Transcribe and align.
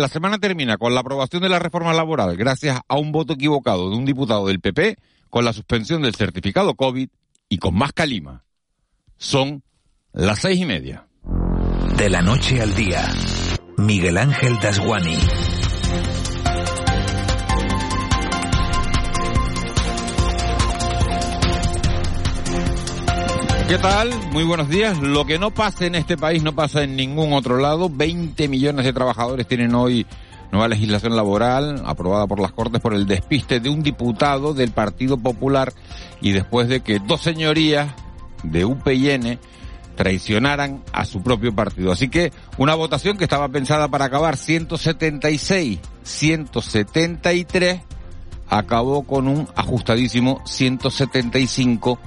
La 0.00 0.06
semana 0.06 0.38
termina 0.38 0.78
con 0.78 0.94
la 0.94 1.00
aprobación 1.00 1.42
de 1.42 1.48
la 1.48 1.58
reforma 1.58 1.92
laboral 1.92 2.36
gracias 2.36 2.80
a 2.86 2.96
un 2.96 3.10
voto 3.10 3.32
equivocado 3.32 3.90
de 3.90 3.96
un 3.96 4.04
diputado 4.04 4.46
del 4.46 4.60
PP, 4.60 4.96
con 5.28 5.44
la 5.44 5.52
suspensión 5.52 6.02
del 6.02 6.14
certificado 6.14 6.76
COVID 6.76 7.08
y 7.48 7.58
con 7.58 7.74
más 7.74 7.92
calima. 7.92 8.44
Son 9.16 9.64
las 10.12 10.38
seis 10.38 10.60
y 10.60 10.66
media. 10.66 11.08
De 11.96 12.08
la 12.10 12.22
noche 12.22 12.62
al 12.62 12.76
día, 12.76 13.12
Miguel 13.76 14.18
Ángel 14.18 14.60
Dasguani. 14.62 15.18
¿Qué 23.68 23.76
tal? 23.76 24.08
Muy 24.32 24.44
buenos 24.44 24.70
días. 24.70 24.98
Lo 24.98 25.26
que 25.26 25.38
no 25.38 25.50
pasa 25.50 25.84
en 25.84 25.94
este 25.94 26.16
país 26.16 26.42
no 26.42 26.54
pasa 26.54 26.84
en 26.84 26.96
ningún 26.96 27.34
otro 27.34 27.58
lado. 27.58 27.90
20 27.90 28.48
millones 28.48 28.86
de 28.86 28.94
trabajadores 28.94 29.46
tienen 29.46 29.74
hoy 29.74 30.06
nueva 30.50 30.68
legislación 30.68 31.14
laboral 31.14 31.82
aprobada 31.84 32.26
por 32.26 32.40
las 32.40 32.52
Cortes 32.52 32.80
por 32.80 32.94
el 32.94 33.06
despiste 33.06 33.60
de 33.60 33.68
un 33.68 33.82
diputado 33.82 34.54
del 34.54 34.70
Partido 34.70 35.18
Popular 35.18 35.74
y 36.22 36.32
después 36.32 36.68
de 36.68 36.80
que 36.80 36.98
dos 36.98 37.20
señorías 37.20 37.92
de 38.42 38.64
UPN 38.64 39.38
traicionaran 39.96 40.82
a 40.94 41.04
su 41.04 41.22
propio 41.22 41.54
partido. 41.54 41.92
Así 41.92 42.08
que 42.08 42.32
una 42.56 42.74
votación 42.74 43.18
que 43.18 43.24
estaba 43.24 43.50
pensada 43.50 43.88
para 43.88 44.06
acabar 44.06 44.38
176, 44.38 45.78
173, 46.04 47.82
acabó 48.48 49.02
con 49.02 49.28
un 49.28 49.46
ajustadísimo 49.54 50.40
175 50.46 51.98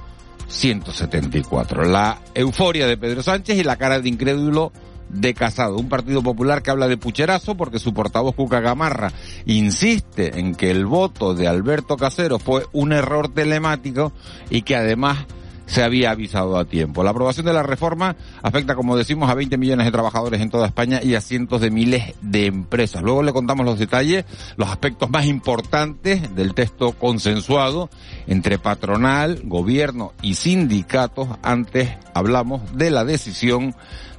174. 0.48 1.84
La 1.84 2.20
euforia 2.34 2.86
de 2.86 2.96
Pedro 2.96 3.22
Sánchez 3.22 3.58
y 3.58 3.64
la 3.64 3.76
cara 3.76 4.00
de 4.00 4.08
incrédulo 4.08 4.72
de 5.08 5.34
Casado, 5.34 5.76
un 5.76 5.88
partido 5.88 6.22
popular 6.22 6.62
que 6.62 6.70
habla 6.70 6.88
de 6.88 6.96
pucherazo 6.96 7.54
porque 7.54 7.78
su 7.78 7.92
portavoz 7.92 8.34
Cuca 8.34 8.60
Gamarra 8.60 9.12
insiste 9.44 10.38
en 10.38 10.54
que 10.54 10.70
el 10.70 10.86
voto 10.86 11.34
de 11.34 11.46
Alberto 11.46 11.96
Casero 11.96 12.38
fue 12.38 12.64
un 12.72 12.92
error 12.92 13.28
telemático 13.28 14.12
y 14.48 14.62
que 14.62 14.74
además 14.74 15.18
se 15.72 15.82
había 15.82 16.10
avisado 16.10 16.58
a 16.58 16.66
tiempo. 16.66 17.02
La 17.02 17.12
aprobación 17.12 17.46
de 17.46 17.54
la 17.54 17.62
reforma 17.62 18.14
afecta, 18.42 18.74
como 18.74 18.94
decimos, 18.94 19.30
a 19.30 19.34
20 19.34 19.56
millones 19.56 19.86
de 19.86 19.92
trabajadores 19.92 20.42
en 20.42 20.50
toda 20.50 20.66
España 20.66 21.00
y 21.02 21.14
a 21.14 21.22
cientos 21.22 21.62
de 21.62 21.70
miles 21.70 22.12
de 22.20 22.44
empresas. 22.44 23.02
Luego 23.02 23.22
le 23.22 23.32
contamos 23.32 23.64
los 23.64 23.78
detalles, 23.78 24.26
los 24.56 24.68
aspectos 24.68 25.08
más 25.08 25.24
importantes 25.24 26.34
del 26.36 26.52
texto 26.52 26.92
consensuado 26.92 27.88
entre 28.26 28.58
patronal, 28.58 29.40
gobierno 29.44 30.12
y 30.20 30.34
sindicatos. 30.34 31.28
Antes 31.42 31.88
hablamos 32.12 32.76
de 32.76 32.90
la 32.90 33.06
decisión 33.06 33.74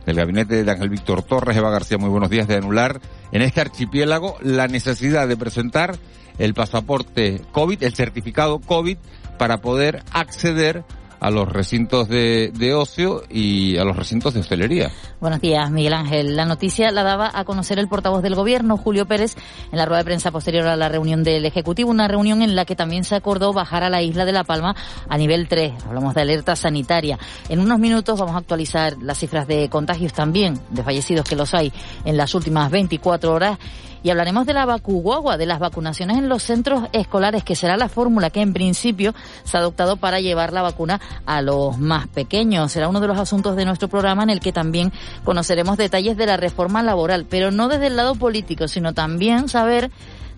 del 0.07 0.15
gabinete 0.15 0.63
de 0.63 0.71
Ángel 0.71 0.89
Víctor 0.89 1.21
Torres, 1.21 1.55
Eva 1.55 1.69
García, 1.69 1.99
muy 1.99 2.09
buenos 2.09 2.31
días, 2.31 2.47
de 2.47 2.55
anular 2.55 2.99
en 3.31 3.43
este 3.43 3.61
archipiélago 3.61 4.37
la 4.41 4.67
necesidad 4.67 5.27
de 5.27 5.37
presentar 5.37 5.97
el 6.39 6.55
pasaporte 6.55 7.41
COVID, 7.51 7.83
el 7.83 7.93
certificado 7.93 8.57
COVID, 8.57 8.97
para 9.37 9.57
poder 9.57 10.01
acceder 10.13 10.83
a 11.23 11.31
los 11.31 11.47
recintos 11.47 12.09
de, 12.09 12.51
de, 12.53 12.73
ocio 12.73 13.23
y 13.29 13.77
a 13.77 13.85
los 13.85 13.95
recintos 13.95 14.33
de 14.33 14.41
hostelería. 14.41 14.91
Buenos 15.21 15.39
días, 15.39 15.71
Miguel 15.71 15.93
Ángel. 15.93 16.35
La 16.35 16.43
noticia 16.43 16.91
la 16.91 17.03
daba 17.03 17.31
a 17.33 17.45
conocer 17.45 17.79
el 17.79 17.87
portavoz 17.87 18.21
del 18.21 18.35
Gobierno, 18.35 18.75
Julio 18.75 19.05
Pérez, 19.05 19.37
en 19.71 19.77
la 19.77 19.85
rueda 19.85 19.99
de 19.99 20.05
prensa 20.05 20.31
posterior 20.31 20.67
a 20.67 20.75
la 20.75 20.89
reunión 20.89 21.23
del 21.23 21.45
Ejecutivo, 21.45 21.89
una 21.89 22.09
reunión 22.09 22.41
en 22.41 22.57
la 22.57 22.65
que 22.65 22.75
también 22.75 23.05
se 23.05 23.15
acordó 23.15 23.53
bajar 23.53 23.85
a 23.85 23.89
la 23.89 24.01
isla 24.01 24.25
de 24.25 24.33
La 24.33 24.43
Palma 24.43 24.75
a 25.07 25.17
nivel 25.17 25.47
3. 25.47 25.85
Hablamos 25.87 26.13
de 26.13 26.21
alerta 26.23 26.57
sanitaria. 26.57 27.17
En 27.47 27.61
unos 27.61 27.79
minutos 27.79 28.19
vamos 28.19 28.35
a 28.35 28.39
actualizar 28.39 28.97
las 29.01 29.17
cifras 29.17 29.47
de 29.47 29.69
contagios 29.69 30.11
también, 30.11 30.59
de 30.71 30.83
fallecidos 30.83 31.23
que 31.23 31.37
los 31.37 31.53
hay 31.53 31.71
en 32.03 32.17
las 32.17 32.35
últimas 32.35 32.69
24 32.69 33.31
horas 33.31 33.57
y 34.03 34.09
hablaremos 34.09 34.45
de 34.45 34.53
la 34.53 34.65
vacuguagua, 34.65 35.37
de 35.37 35.45
las 35.45 35.59
vacunaciones 35.59 36.17
en 36.17 36.27
los 36.27 36.43
centros 36.43 36.89
escolares, 36.91 37.43
que 37.43 37.55
será 37.55 37.77
la 37.77 37.87
fórmula 37.87 38.29
que 38.29 38.41
en 38.41 38.53
principio 38.53 39.15
se 39.45 39.57
ha 39.57 39.61
adoptado 39.61 39.95
para 39.95 40.19
llevar 40.19 40.51
la 40.51 40.61
vacuna 40.61 40.99
a 41.25 41.41
los 41.41 41.77
más 41.77 42.07
pequeños. 42.07 42.71
Será 42.71 42.89
uno 42.89 42.99
de 42.99 43.07
los 43.07 43.17
asuntos 43.17 43.55
de 43.55 43.65
nuestro 43.65 43.87
programa 43.87 44.23
en 44.23 44.29
el 44.29 44.41
que 44.41 44.51
también 44.51 44.91
conoceremos 45.23 45.77
detalles 45.77 46.17
de 46.17 46.25
la 46.25 46.37
reforma 46.37 46.83
laboral, 46.83 47.25
pero 47.29 47.51
no 47.51 47.69
desde 47.69 47.87
el 47.87 47.95
lado 47.95 48.15
político, 48.15 48.67
sino 48.67 48.93
también 48.93 49.47
saber 49.47 49.89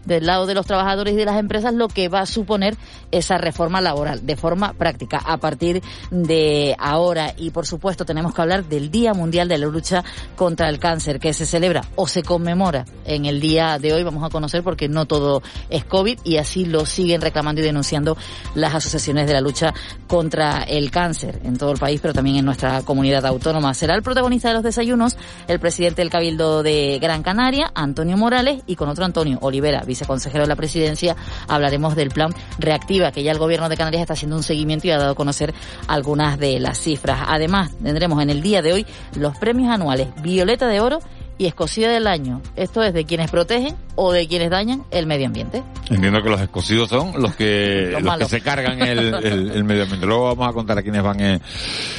del 0.05 0.25
lado 0.25 0.45
de 0.45 0.53
los 0.53 0.65
trabajadores 0.65 1.13
y 1.13 1.17
de 1.17 1.25
las 1.25 1.39
empresas 1.39 1.73
lo 1.73 1.87
que 1.87 2.09
va 2.09 2.21
a 2.21 2.25
suponer 2.25 2.75
esa 3.11 3.37
reforma 3.37 3.81
laboral 3.81 4.25
de 4.25 4.35
forma 4.35 4.73
práctica 4.73 5.19
a 5.23 5.37
partir 5.37 5.81
de 6.11 6.75
ahora. 6.79 7.33
Y 7.37 7.51
por 7.51 7.65
supuesto 7.65 8.05
tenemos 8.05 8.33
que 8.33 8.41
hablar 8.41 8.65
del 8.65 8.91
Día 8.91 9.13
Mundial 9.13 9.47
de 9.47 9.57
la 9.57 9.67
Lucha 9.67 10.03
contra 10.35 10.69
el 10.69 10.79
Cáncer 10.79 11.19
que 11.19 11.33
se 11.33 11.45
celebra 11.45 11.83
o 11.95 12.07
se 12.07 12.23
conmemora 12.23 12.85
en 13.05 13.25
el 13.25 13.39
día 13.39 13.79
de 13.79 13.93
hoy. 13.93 14.03
Vamos 14.03 14.23
a 14.23 14.29
conocer 14.29 14.63
porque 14.63 14.87
no 14.87 15.05
todo 15.05 15.41
es 15.69 15.85
COVID 15.85 16.19
y 16.23 16.37
así 16.37 16.65
lo 16.65 16.85
siguen 16.85 17.21
reclamando 17.21 17.61
y 17.61 17.63
denunciando 17.63 18.17
las 18.53 18.73
asociaciones 18.75 19.27
de 19.27 19.33
la 19.33 19.41
lucha 19.41 19.73
contra 20.07 20.63
el 20.63 20.91
cáncer 20.91 21.39
en 21.43 21.57
todo 21.57 21.71
el 21.71 21.77
país, 21.77 21.99
pero 22.01 22.13
también 22.13 22.37
en 22.37 22.45
nuestra 22.45 22.81
comunidad 22.81 23.25
autónoma. 23.25 23.73
Será 23.73 23.95
el 23.95 24.03
protagonista 24.03 24.49
de 24.49 24.55
los 24.55 24.63
desayunos 24.63 25.17
el 25.47 25.59
presidente 25.59 26.01
del 26.01 26.09
Cabildo 26.09 26.63
de 26.63 26.99
Gran 27.01 27.23
Canaria, 27.23 27.71
Antonio 27.73 28.17
Morales, 28.17 28.63
y 28.65 28.75
con 28.75 28.89
otro 28.89 29.05
Antonio 29.05 29.37
Olivera, 29.41 29.83
viceconsejero 29.95 30.43
de 30.43 30.49
la 30.49 30.55
presidencia, 30.55 31.15
hablaremos 31.47 31.95
del 31.95 32.09
plan 32.09 32.33
Reactiva, 32.59 33.11
que 33.11 33.23
ya 33.23 33.31
el 33.31 33.39
gobierno 33.39 33.69
de 33.69 33.77
Canarias 33.77 34.01
está 34.01 34.13
haciendo 34.13 34.35
un 34.35 34.43
seguimiento 34.43 34.87
y 34.87 34.91
ha 34.91 34.97
dado 34.97 35.11
a 35.11 35.15
conocer 35.15 35.53
algunas 35.87 36.37
de 36.37 36.59
las 36.59 36.79
cifras. 36.79 37.21
Además, 37.27 37.71
tendremos 37.81 38.21
en 38.21 38.29
el 38.29 38.41
día 38.41 38.61
de 38.61 38.73
hoy 38.73 38.85
los 39.15 39.37
premios 39.37 39.69
anuales 39.69 40.09
Violeta 40.21 40.67
de 40.67 40.81
Oro 40.81 40.99
y 41.37 41.47
Escocida 41.47 41.89
del 41.89 42.07
Año. 42.07 42.41
Esto 42.55 42.81
es 42.83 42.93
de 42.93 43.05
quienes 43.05 43.29
protegen 43.29 43.75
o 43.95 44.11
de 44.11 44.27
quienes 44.27 44.49
dañan 44.49 44.83
el 44.91 45.05
medio 45.05 45.27
ambiente. 45.27 45.63
Entiendo 45.89 46.21
que 46.23 46.29
los 46.29 46.39
escocidos 46.39 46.89
son 46.89 47.21
los 47.21 47.35
que, 47.35 47.97
los, 48.01 48.17
que 48.17 48.25
se 48.25 48.41
cargan 48.41 48.81
el, 48.81 49.13
el, 49.13 49.63
medio 49.63 49.83
ambiente. 49.83 50.05
Luego 50.05 50.35
vamos 50.35 50.49
a 50.49 50.53
contar 50.53 50.77
a 50.77 50.83
quiénes 50.83 51.03
van 51.03 51.19
eh, 51.19 51.41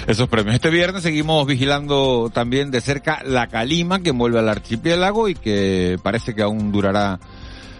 esos 0.06 0.28
premios. 0.28 0.54
Este 0.54 0.70
viernes 0.70 1.02
seguimos 1.02 1.46
vigilando 1.46 2.30
también 2.32 2.70
de 2.70 2.80
cerca 2.80 3.22
la 3.24 3.46
calima 3.48 4.00
que 4.00 4.10
envuelve 4.10 4.38
al 4.38 4.48
archipiélago 4.48 5.28
y 5.28 5.34
que 5.34 5.98
parece 6.02 6.34
que 6.34 6.42
aún 6.42 6.72
durará 6.72 7.20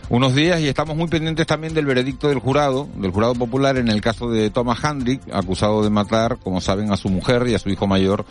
unos 0.09 0.35
días 0.35 0.61
y 0.61 0.69
estamos 0.69 0.97
muy 0.97 1.09
pendientes 1.09 1.47
también 1.47 1.75
del 1.75 1.87
veredicto 1.87 2.29
del 2.29 2.39
jurado, 2.39 2.89
del 2.97 3.11
jurado 3.11 3.35
popular 3.35 3.77
en 3.77 3.89
el 3.89 4.01
caso 4.01 4.31
de 4.31 4.51
Thomas 4.51 4.83
Hendrick, 4.83 5.23
acusado 5.33 5.83
de 5.83 5.91
matar, 5.91 6.39
como 6.39 6.61
saben, 6.61 6.93
a 6.93 6.97
su 6.97 7.09
mujer 7.09 7.47
y 7.49 7.55
a 7.55 7.59
su 7.59 7.69
hijo 7.69 7.87
mayor 7.87 8.25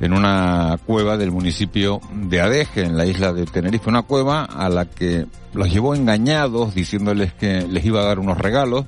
en 0.00 0.12
una 0.12 0.78
cueva 0.86 1.16
del 1.16 1.32
municipio 1.32 2.00
de 2.12 2.40
Adeje, 2.40 2.82
en 2.82 2.96
la 2.96 3.06
isla 3.06 3.32
de 3.32 3.46
Tenerife, 3.46 3.88
una 3.88 4.02
cueva 4.02 4.44
a 4.44 4.68
la 4.68 4.84
que 4.84 5.26
los 5.54 5.70
llevó 5.72 5.94
engañados 5.94 6.74
diciéndoles 6.74 7.32
que 7.32 7.62
les 7.62 7.84
iba 7.84 8.00
a 8.00 8.04
dar 8.04 8.18
unos 8.18 8.38
regalos. 8.38 8.84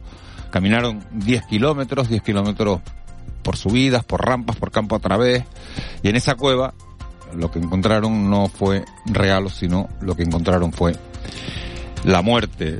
Caminaron 0.51 1.05
10 1.13 1.47
kilómetros, 1.47 2.09
10 2.09 2.23
kilómetros 2.23 2.81
por 3.43 3.57
subidas, 3.57 4.05
por 4.05 4.25
rampas, 4.25 4.57
por 4.57 4.71
campo 4.71 4.97
a 4.97 4.99
través, 4.99 5.45
y 6.03 6.09
en 6.09 6.17
esa 6.17 6.35
cueva 6.35 6.75
lo 7.35 7.51
que 7.51 7.59
encontraron 7.59 8.29
no 8.29 8.49
fue 8.49 8.85
regalos, 9.07 9.55
sino 9.55 9.89
lo 10.01 10.15
que 10.15 10.23
encontraron 10.23 10.73
fue 10.73 10.95
la 12.05 12.23
muerte. 12.23 12.79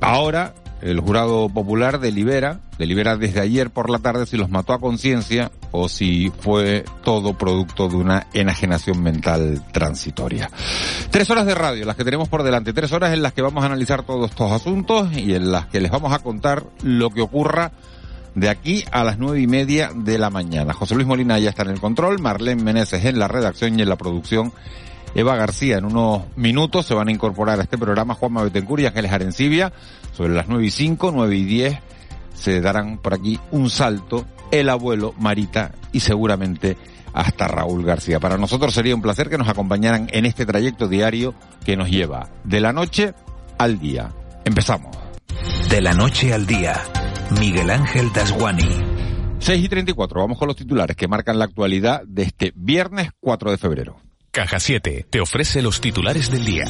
Ahora 0.00 0.54
el 0.82 0.98
jurado 0.98 1.48
popular 1.48 2.00
delibera, 2.00 2.58
delibera 2.76 3.16
desde 3.16 3.40
ayer 3.40 3.70
por 3.70 3.88
la 3.88 4.00
tarde 4.00 4.26
si 4.26 4.36
los 4.36 4.50
mató 4.50 4.72
a 4.72 4.80
conciencia 4.80 5.52
o 5.70 5.88
si 5.88 6.30
fue 6.40 6.84
todo 7.04 7.38
producto 7.38 7.88
de 7.88 7.96
una 7.96 8.26
enajenación 8.34 9.00
mental 9.00 9.64
transitoria. 9.72 10.50
Tres 11.10 11.30
horas 11.30 11.46
de 11.46 11.54
radio, 11.54 11.84
las 11.84 11.94
que 11.94 12.04
tenemos 12.04 12.28
por 12.28 12.42
delante, 12.42 12.72
tres 12.72 12.92
horas 12.92 13.12
en 13.12 13.22
las 13.22 13.32
que 13.32 13.42
vamos 13.42 13.62
a 13.62 13.66
analizar 13.66 14.02
todos 14.02 14.30
estos 14.30 14.50
asuntos 14.50 15.16
y 15.16 15.34
en 15.34 15.52
las 15.52 15.66
que 15.66 15.80
les 15.80 15.90
vamos 15.90 16.12
a 16.12 16.18
contar 16.18 16.64
lo 16.82 17.10
que 17.10 17.22
ocurra 17.22 17.70
de 18.34 18.48
aquí 18.48 18.84
a 18.90 19.04
las 19.04 19.18
nueve 19.18 19.40
y 19.40 19.46
media 19.46 19.92
de 19.94 20.18
la 20.18 20.30
mañana. 20.30 20.72
José 20.72 20.96
Luis 20.96 21.06
Molina 21.06 21.38
ya 21.38 21.50
está 21.50 21.62
en 21.62 21.70
el 21.70 21.80
control, 21.80 22.18
Marlene 22.18 22.62
Meneses 22.62 23.04
en 23.04 23.20
la 23.20 23.28
redacción 23.28 23.78
y 23.78 23.82
en 23.82 23.88
la 23.88 23.96
producción 23.96 24.52
Eva 25.14 25.36
García. 25.36 25.78
En 25.78 25.84
unos 25.84 26.22
minutos 26.36 26.86
se 26.86 26.94
van 26.94 27.08
a 27.08 27.12
incorporar 27.12 27.58
a 27.58 27.62
este 27.62 27.78
programa 27.78 28.14
Juanma 28.14 28.42
Betencur 28.42 28.80
y 28.80 28.86
Ángeles 28.86 29.12
Arencibia. 29.12 29.72
Sobre 30.12 30.34
las 30.34 30.48
nueve 30.48 30.66
y 30.66 30.70
cinco, 30.70 31.10
nueve 31.12 31.36
y 31.36 31.44
diez, 31.44 31.78
se 32.34 32.60
darán 32.60 32.98
por 32.98 33.14
aquí 33.14 33.38
un 33.50 33.70
salto 33.70 34.26
el 34.50 34.68
abuelo 34.68 35.14
Marita 35.18 35.72
y 35.92 36.00
seguramente 36.00 36.76
hasta 37.12 37.48
Raúl 37.48 37.84
García. 37.84 38.20
Para 38.20 38.38
nosotros 38.38 38.74
sería 38.74 38.94
un 38.94 39.02
placer 39.02 39.28
que 39.28 39.38
nos 39.38 39.48
acompañaran 39.48 40.08
en 40.12 40.26
este 40.26 40.46
trayecto 40.46 40.88
diario 40.88 41.34
que 41.64 41.76
nos 41.76 41.90
lleva 41.90 42.30
de 42.44 42.60
la 42.60 42.72
noche 42.72 43.14
al 43.58 43.78
día. 43.78 44.12
Empezamos. 44.44 44.96
De 45.68 45.80
la 45.80 45.92
noche 45.92 46.32
al 46.32 46.46
día, 46.46 46.82
Miguel 47.38 47.70
Ángel 47.70 48.12
Dasguani. 48.12 48.68
6 49.38 49.64
y 49.64 49.68
34, 49.68 50.20
vamos 50.20 50.38
con 50.38 50.46
los 50.46 50.56
titulares 50.56 50.96
que 50.96 51.08
marcan 51.08 51.38
la 51.38 51.46
actualidad 51.46 52.02
de 52.06 52.22
este 52.22 52.52
viernes 52.54 53.10
4 53.20 53.50
de 53.50 53.58
febrero. 53.58 53.96
Caja 54.34 54.60
7 54.60 55.04
te 55.10 55.20
ofrece 55.20 55.60
los 55.60 55.82
titulares 55.82 56.30
del 56.30 56.46
día. 56.46 56.64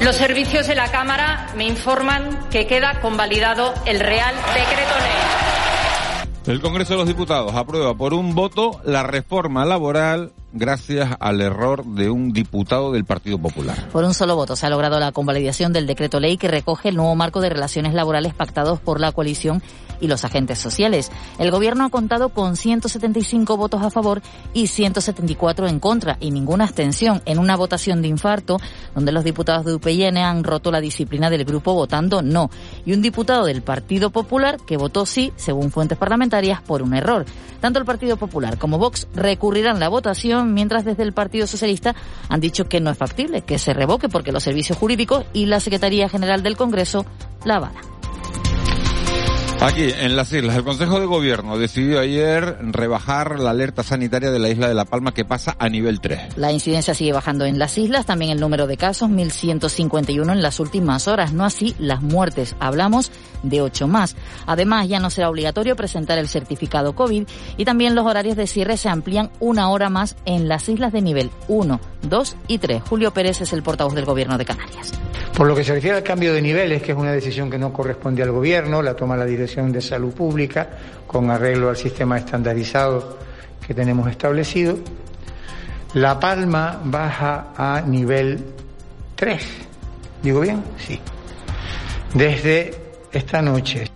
Los 0.00 0.16
servicios 0.16 0.66
de 0.66 0.74
la 0.74 0.90
Cámara 0.90 1.52
me 1.58 1.66
informan 1.66 2.48
que 2.48 2.66
queda 2.66 2.98
convalidado 3.02 3.74
el 3.84 4.00
Real 4.00 4.34
Decreto 4.34 4.94
Ley. 4.98 6.54
El 6.54 6.62
Congreso 6.62 6.94
de 6.94 7.00
los 7.00 7.06
Diputados 7.06 7.54
aprueba 7.54 7.94
por 7.98 8.14
un 8.14 8.34
voto 8.34 8.80
la 8.82 9.02
reforma 9.02 9.66
laboral 9.66 10.32
gracias 10.54 11.14
al 11.20 11.42
error 11.42 11.84
de 11.84 12.08
un 12.08 12.32
diputado 12.32 12.90
del 12.90 13.04
Partido 13.04 13.38
Popular. 13.38 13.90
Por 13.92 14.04
un 14.04 14.14
solo 14.14 14.36
voto 14.36 14.56
se 14.56 14.64
ha 14.64 14.70
logrado 14.70 14.98
la 14.98 15.12
convalidación 15.12 15.74
del 15.74 15.86
decreto 15.86 16.18
ley 16.18 16.38
que 16.38 16.48
recoge 16.48 16.88
el 16.88 16.96
nuevo 16.96 17.14
marco 17.14 17.42
de 17.42 17.50
relaciones 17.50 17.92
laborales 17.92 18.32
pactados 18.32 18.80
por 18.80 19.00
la 19.00 19.12
coalición 19.12 19.62
y 20.00 20.08
los 20.08 20.24
agentes 20.24 20.58
sociales. 20.58 21.10
El 21.38 21.50
gobierno 21.50 21.84
ha 21.84 21.90
contado 21.90 22.30
con 22.30 22.56
175 22.56 23.56
votos 23.56 23.82
a 23.82 23.90
favor 23.90 24.22
y 24.54 24.66
174 24.66 25.68
en 25.68 25.80
contra 25.80 26.16
y 26.20 26.30
ninguna 26.30 26.64
abstención 26.64 27.22
en 27.24 27.38
una 27.38 27.56
votación 27.56 28.02
de 28.02 28.08
infarto 28.08 28.58
donde 28.94 29.12
los 29.12 29.24
diputados 29.24 29.64
de 29.64 29.74
UPN 29.74 30.18
han 30.18 30.44
roto 30.44 30.70
la 30.70 30.80
disciplina 30.80 31.30
del 31.30 31.44
grupo 31.44 31.74
votando 31.74 32.22
no 32.22 32.50
y 32.84 32.92
un 32.92 33.02
diputado 33.02 33.44
del 33.44 33.62
Partido 33.62 34.10
Popular 34.10 34.58
que 34.66 34.76
votó 34.76 35.06
sí, 35.06 35.32
según 35.36 35.70
fuentes 35.70 35.98
parlamentarias, 35.98 36.62
por 36.62 36.82
un 36.82 36.94
error. 36.94 37.24
Tanto 37.60 37.78
el 37.78 37.84
Partido 37.84 38.16
Popular 38.16 38.58
como 38.58 38.78
Vox 38.78 39.08
recurrirán 39.14 39.80
la 39.80 39.88
votación 39.88 40.54
mientras 40.54 40.84
desde 40.84 41.02
el 41.02 41.12
Partido 41.12 41.46
Socialista 41.46 41.94
han 42.28 42.40
dicho 42.40 42.68
que 42.68 42.80
no 42.80 42.90
es 42.90 42.98
factible, 42.98 43.42
que 43.42 43.58
se 43.58 43.74
revoque 43.74 44.08
porque 44.08 44.32
los 44.32 44.42
servicios 44.42 44.78
jurídicos 44.78 45.24
y 45.32 45.46
la 45.46 45.60
Secretaría 45.60 46.08
General 46.08 46.42
del 46.42 46.56
Congreso 46.56 47.04
la 47.44 47.56
avalan. 47.56 47.97
Aquí, 49.60 49.90
en 49.92 50.14
las 50.14 50.32
islas, 50.32 50.54
el 50.54 50.62
Consejo 50.62 51.00
de 51.00 51.06
Gobierno 51.06 51.58
decidió 51.58 51.98
ayer 51.98 52.58
rebajar 52.60 53.40
la 53.40 53.50
alerta 53.50 53.82
sanitaria 53.82 54.30
de 54.30 54.38
la 54.38 54.50
isla 54.50 54.68
de 54.68 54.74
La 54.74 54.84
Palma 54.84 55.12
que 55.12 55.24
pasa 55.24 55.56
a 55.58 55.68
nivel 55.68 56.00
3. 56.00 56.36
La 56.36 56.52
incidencia 56.52 56.94
sigue 56.94 57.12
bajando 57.12 57.44
en 57.44 57.58
las 57.58 57.76
islas, 57.76 58.06
también 58.06 58.30
el 58.30 58.38
número 58.38 58.68
de 58.68 58.76
casos, 58.76 59.10
1.151 59.10 60.32
en 60.32 60.42
las 60.42 60.60
últimas 60.60 61.08
horas, 61.08 61.32
no 61.32 61.44
así 61.44 61.74
las 61.80 62.02
muertes. 62.02 62.54
Hablamos 62.60 63.10
de 63.42 63.60
8 63.60 63.88
más. 63.88 64.14
Además, 64.46 64.88
ya 64.88 65.00
no 65.00 65.10
será 65.10 65.28
obligatorio 65.28 65.74
presentar 65.74 66.18
el 66.18 66.28
certificado 66.28 66.94
COVID 66.94 67.26
y 67.56 67.64
también 67.64 67.96
los 67.96 68.06
horarios 68.06 68.36
de 68.36 68.46
cierre 68.46 68.76
se 68.76 68.88
amplían 68.88 69.28
una 69.40 69.70
hora 69.70 69.90
más 69.90 70.14
en 70.24 70.46
las 70.46 70.68
islas 70.68 70.92
de 70.92 71.02
nivel 71.02 71.32
1, 71.48 71.80
2 72.02 72.36
y 72.46 72.58
3. 72.58 72.82
Julio 72.88 73.12
Pérez 73.12 73.40
es 73.40 73.52
el 73.52 73.64
portavoz 73.64 73.96
del 73.96 74.04
Gobierno 74.04 74.38
de 74.38 74.44
Canarias. 74.44 74.92
Por 75.36 75.46
lo 75.46 75.54
que 75.54 75.62
se 75.62 75.72
refiere 75.72 75.96
al 75.96 76.02
cambio 76.02 76.32
de 76.32 76.42
niveles, 76.42 76.82
que 76.82 76.92
es 76.92 76.98
una 76.98 77.12
decisión 77.12 77.50
que 77.50 77.58
no 77.58 77.72
corresponde 77.72 78.22
al 78.22 78.32
Gobierno, 78.32 78.82
la 78.82 78.94
toma 78.94 79.16
la 79.16 79.24
Dirección 79.24 79.47
de 79.56 79.80
Salud 79.80 80.12
Pública 80.12 80.68
con 81.06 81.30
arreglo 81.30 81.70
al 81.70 81.76
sistema 81.76 82.18
estandarizado 82.18 83.18
que 83.66 83.72
tenemos 83.72 84.10
establecido. 84.10 84.78
La 85.94 86.20
Palma 86.20 86.80
baja 86.84 87.48
a 87.56 87.80
nivel 87.80 88.38
3. 89.16 89.42
¿Digo 90.22 90.40
bien? 90.40 90.62
Sí. 90.78 91.00
Desde 92.14 92.74
esta 93.10 93.40
noche. 93.40 93.90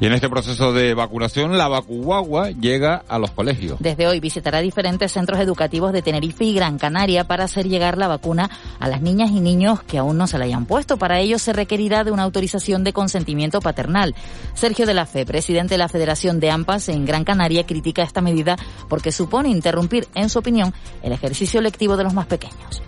Y 0.00 0.06
en 0.06 0.12
este 0.12 0.28
proceso 0.28 0.72
de 0.72 0.94
vacunación, 0.94 1.56
la 1.56 1.68
vacuagua 1.68 2.50
llega 2.50 3.02
a 3.08 3.18
los 3.18 3.30
colegios. 3.30 3.78
Desde 3.80 4.06
hoy 4.06 4.20
visitará 4.20 4.60
diferentes 4.60 5.12
centros 5.12 5.40
educativos 5.40 5.92
de 5.92 6.02
Tenerife 6.02 6.44
y 6.44 6.54
Gran 6.54 6.78
Canaria 6.78 7.24
para 7.24 7.44
hacer 7.44 7.68
llegar 7.68 7.98
la 7.98 8.08
vacuna 8.08 8.50
a 8.78 8.88
las 8.88 9.00
niñas 9.00 9.30
y 9.30 9.40
niños 9.40 9.82
que 9.82 9.98
aún 9.98 10.18
no 10.18 10.26
se 10.26 10.38
la 10.38 10.44
hayan 10.44 10.66
puesto. 10.66 10.96
Para 10.96 11.20
ello 11.20 11.38
se 11.38 11.52
requerirá 11.52 12.04
de 12.04 12.10
una 12.10 12.24
autorización 12.24 12.84
de 12.84 12.92
consentimiento 12.92 13.60
paternal. 13.60 14.14
Sergio 14.54 14.86
de 14.86 14.94
la 14.94 15.06
Fe, 15.06 15.24
presidente 15.24 15.74
de 15.74 15.78
la 15.78 15.88
Federación 15.88 16.40
de 16.40 16.50
AMPAS 16.50 16.88
en 16.88 17.04
Gran 17.04 17.24
Canaria, 17.24 17.64
critica 17.66 18.02
esta 18.02 18.20
medida 18.20 18.56
porque 18.88 19.12
supone 19.12 19.48
interrumpir, 19.48 20.06
en 20.14 20.28
su 20.28 20.38
opinión, 20.38 20.74
el 21.02 21.12
ejercicio 21.12 21.60
lectivo 21.60 21.96
de 21.96 22.04
los 22.04 22.14
más 22.14 22.26
pequeños. 22.26 22.82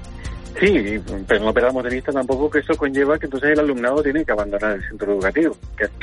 Sí, 0.58 1.00
pero 1.28 1.44
no 1.44 1.54
perdamos 1.54 1.84
de 1.84 1.90
vista 1.90 2.10
tampoco 2.10 2.50
que 2.50 2.58
eso 2.58 2.76
conlleva 2.76 3.16
que 3.16 3.26
entonces 3.26 3.50
el 3.50 3.60
alumnado 3.60 4.02
tiene 4.02 4.24
que 4.24 4.32
abandonar 4.32 4.76
el 4.76 4.88
centro 4.88 5.12
educativo, 5.12 5.56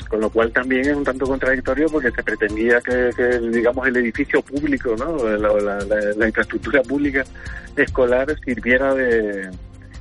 con 0.08 0.22
lo 0.22 0.30
cual 0.30 0.52
también 0.54 0.86
es 0.86 0.96
un 0.96 1.04
tanto 1.04 1.26
contradictorio 1.26 1.88
porque 1.90 2.12
se 2.12 2.24
pretendía 2.24 2.80
que, 2.80 3.12
digamos, 3.52 3.86
el 3.88 3.98
edificio 3.98 4.42
público, 4.42 4.96
¿no? 4.98 5.18
la 5.38 6.28
infraestructura 6.28 6.82
pública 6.84 7.26
escolar 7.76 8.34
sirviera 8.46 8.94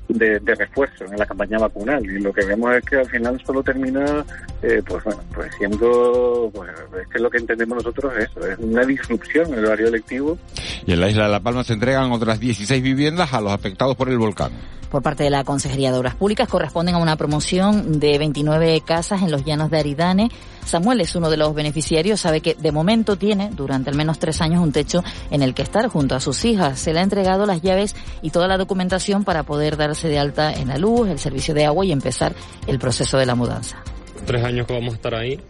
de, 0.08 0.38
de, 0.40 0.54
refuerzo 0.54 1.04
en 1.04 1.16
la 1.16 1.26
campaña 1.26 1.58
vacunal. 1.58 2.04
Y 2.04 2.20
lo 2.20 2.32
que 2.32 2.44
vemos 2.44 2.74
es 2.74 2.84
que 2.84 2.96
al 2.96 3.08
final 3.08 3.40
solo 3.44 3.62
termina 3.62 4.24
eh, 4.62 4.82
pues 4.86 5.04
bueno 5.04 5.22
pues 5.34 5.54
siendo 5.56 6.50
pues 6.54 6.70
es 7.14 7.20
lo 7.20 7.30
que 7.30 7.38
entendemos 7.38 7.78
nosotros 7.78 8.12
es 8.18 8.24
eso 8.24 8.46
es 8.46 8.58
una 8.58 8.84
disrupción 8.84 9.52
en 9.52 9.58
el 9.60 9.66
horario 9.66 9.88
electivo. 9.88 10.38
Y 10.86 10.92
en 10.92 11.00
la 11.00 11.08
isla 11.08 11.24
de 11.24 11.30
La 11.30 11.40
Palma 11.40 11.64
se 11.64 11.72
entregan 11.72 12.12
otras 12.12 12.40
16 12.40 12.82
viviendas 12.82 13.32
a 13.32 13.40
los 13.40 13.52
afectados 13.52 13.96
por 13.96 14.08
el 14.08 14.18
volcán 14.18 14.52
por 14.94 15.02
parte 15.02 15.24
de 15.24 15.30
la 15.30 15.42
Consejería 15.42 15.90
de 15.90 15.98
Obras 15.98 16.14
Públicas 16.14 16.48
corresponden 16.48 16.94
a 16.94 16.98
una 16.98 17.16
promoción 17.16 17.98
de 17.98 18.16
29 18.16 18.80
casas 18.82 19.22
en 19.22 19.32
los 19.32 19.44
llanos 19.44 19.68
de 19.68 19.80
Aridane. 19.80 20.30
Samuel 20.64 21.00
es 21.00 21.16
uno 21.16 21.30
de 21.30 21.36
los 21.36 21.52
beneficiarios, 21.52 22.20
sabe 22.20 22.40
que 22.40 22.54
de 22.54 22.70
momento 22.70 23.16
tiene 23.16 23.50
durante 23.50 23.90
al 23.90 23.96
menos 23.96 24.20
tres 24.20 24.40
años 24.40 24.62
un 24.62 24.70
techo 24.70 25.02
en 25.32 25.42
el 25.42 25.52
que 25.52 25.62
estar 25.62 25.88
junto 25.88 26.14
a 26.14 26.20
sus 26.20 26.44
hijas. 26.44 26.78
Se 26.78 26.92
le 26.92 27.00
ha 27.00 27.02
entregado 27.02 27.44
las 27.44 27.60
llaves 27.60 27.96
y 28.22 28.30
toda 28.30 28.46
la 28.46 28.56
documentación 28.56 29.24
para 29.24 29.42
poder 29.42 29.76
darse 29.76 30.06
de 30.06 30.20
alta 30.20 30.52
en 30.52 30.68
la 30.68 30.78
luz, 30.78 31.08
el 31.08 31.18
servicio 31.18 31.54
de 31.54 31.64
agua 31.64 31.84
y 31.84 31.90
empezar 31.90 32.32
el 32.68 32.78
proceso 32.78 33.18
de 33.18 33.26
la 33.26 33.34
mudanza. 33.34 33.82
Tres 34.24 34.44
años 34.44 34.64
que 34.64 34.74
vamos 34.74 34.92
a 34.92 34.96
estar 34.96 35.16
ahí 35.16 35.40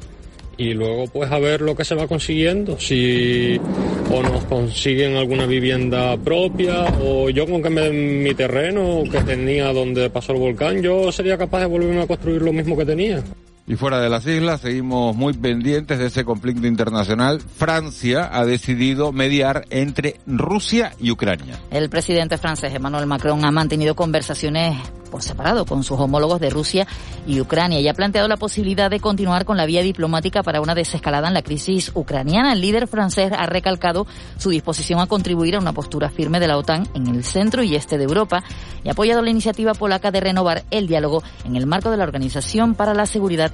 y 0.56 0.74
luego 0.74 1.06
pues 1.06 1.30
a 1.30 1.38
ver 1.38 1.60
lo 1.60 1.74
que 1.74 1.84
se 1.84 1.94
va 1.94 2.06
consiguiendo, 2.06 2.78
si 2.78 3.60
o 4.10 4.22
nos 4.22 4.44
consiguen 4.44 5.16
alguna 5.16 5.46
vivienda 5.46 6.16
propia 6.16 6.84
o 7.02 7.30
yo 7.30 7.46
con 7.46 7.62
que 7.62 7.70
me 7.70 7.82
den 7.82 8.22
mi 8.22 8.34
terreno 8.34 9.02
que 9.10 9.20
tenía 9.20 9.72
donde 9.72 10.10
pasó 10.10 10.32
el 10.32 10.38
volcán, 10.38 10.82
yo 10.82 11.10
sería 11.12 11.38
capaz 11.38 11.60
de 11.60 11.66
volverme 11.66 12.02
a 12.02 12.06
construir 12.06 12.42
lo 12.42 12.52
mismo 12.52 12.76
que 12.76 12.84
tenía. 12.84 13.22
Y 13.66 13.76
fuera 13.76 13.98
de 13.98 14.10
las 14.10 14.26
islas, 14.26 14.60
seguimos 14.60 15.16
muy 15.16 15.32
pendientes 15.32 15.98
de 15.98 16.06
ese 16.06 16.22
conflicto 16.22 16.66
internacional. 16.66 17.40
Francia 17.40 18.28
ha 18.30 18.44
decidido 18.44 19.10
mediar 19.10 19.64
entre 19.70 20.20
Rusia 20.26 20.92
y 21.00 21.10
Ucrania. 21.10 21.58
El 21.70 21.88
presidente 21.88 22.36
francés 22.36 22.74
Emmanuel 22.74 23.06
Macron 23.06 23.42
ha 23.42 23.50
mantenido 23.50 23.94
conversaciones 23.94 24.76
por 25.14 25.22
separado 25.22 25.64
con 25.64 25.84
sus 25.84 26.00
homólogos 26.00 26.40
de 26.40 26.50
Rusia 26.50 26.88
y 27.24 27.40
Ucrania 27.40 27.78
y 27.78 27.86
ha 27.86 27.94
planteado 27.94 28.26
la 28.26 28.36
posibilidad 28.36 28.90
de 28.90 28.98
continuar 28.98 29.44
con 29.44 29.56
la 29.56 29.64
vía 29.64 29.80
diplomática 29.80 30.42
para 30.42 30.60
una 30.60 30.74
desescalada 30.74 31.28
en 31.28 31.34
la 31.34 31.42
crisis 31.42 31.92
ucraniana. 31.94 32.52
El 32.52 32.60
líder 32.60 32.88
francés 32.88 33.30
ha 33.32 33.46
recalcado 33.46 34.08
su 34.38 34.50
disposición 34.50 34.98
a 34.98 35.06
contribuir 35.06 35.54
a 35.54 35.60
una 35.60 35.72
postura 35.72 36.10
firme 36.10 36.40
de 36.40 36.48
la 36.48 36.58
OTAN 36.58 36.88
en 36.94 37.06
el 37.06 37.22
centro 37.22 37.62
y 37.62 37.76
este 37.76 37.96
de 37.96 38.02
Europa 38.02 38.42
y 38.82 38.88
ha 38.88 38.92
apoyado 38.92 39.22
la 39.22 39.30
iniciativa 39.30 39.72
polaca 39.72 40.10
de 40.10 40.18
renovar 40.18 40.64
el 40.72 40.88
diálogo 40.88 41.22
en 41.44 41.54
el 41.54 41.66
marco 41.66 41.92
de 41.92 41.96
la 41.96 42.02
Organización 42.02 42.74
para 42.74 42.92
la 42.92 43.06
Seguridad 43.06 43.53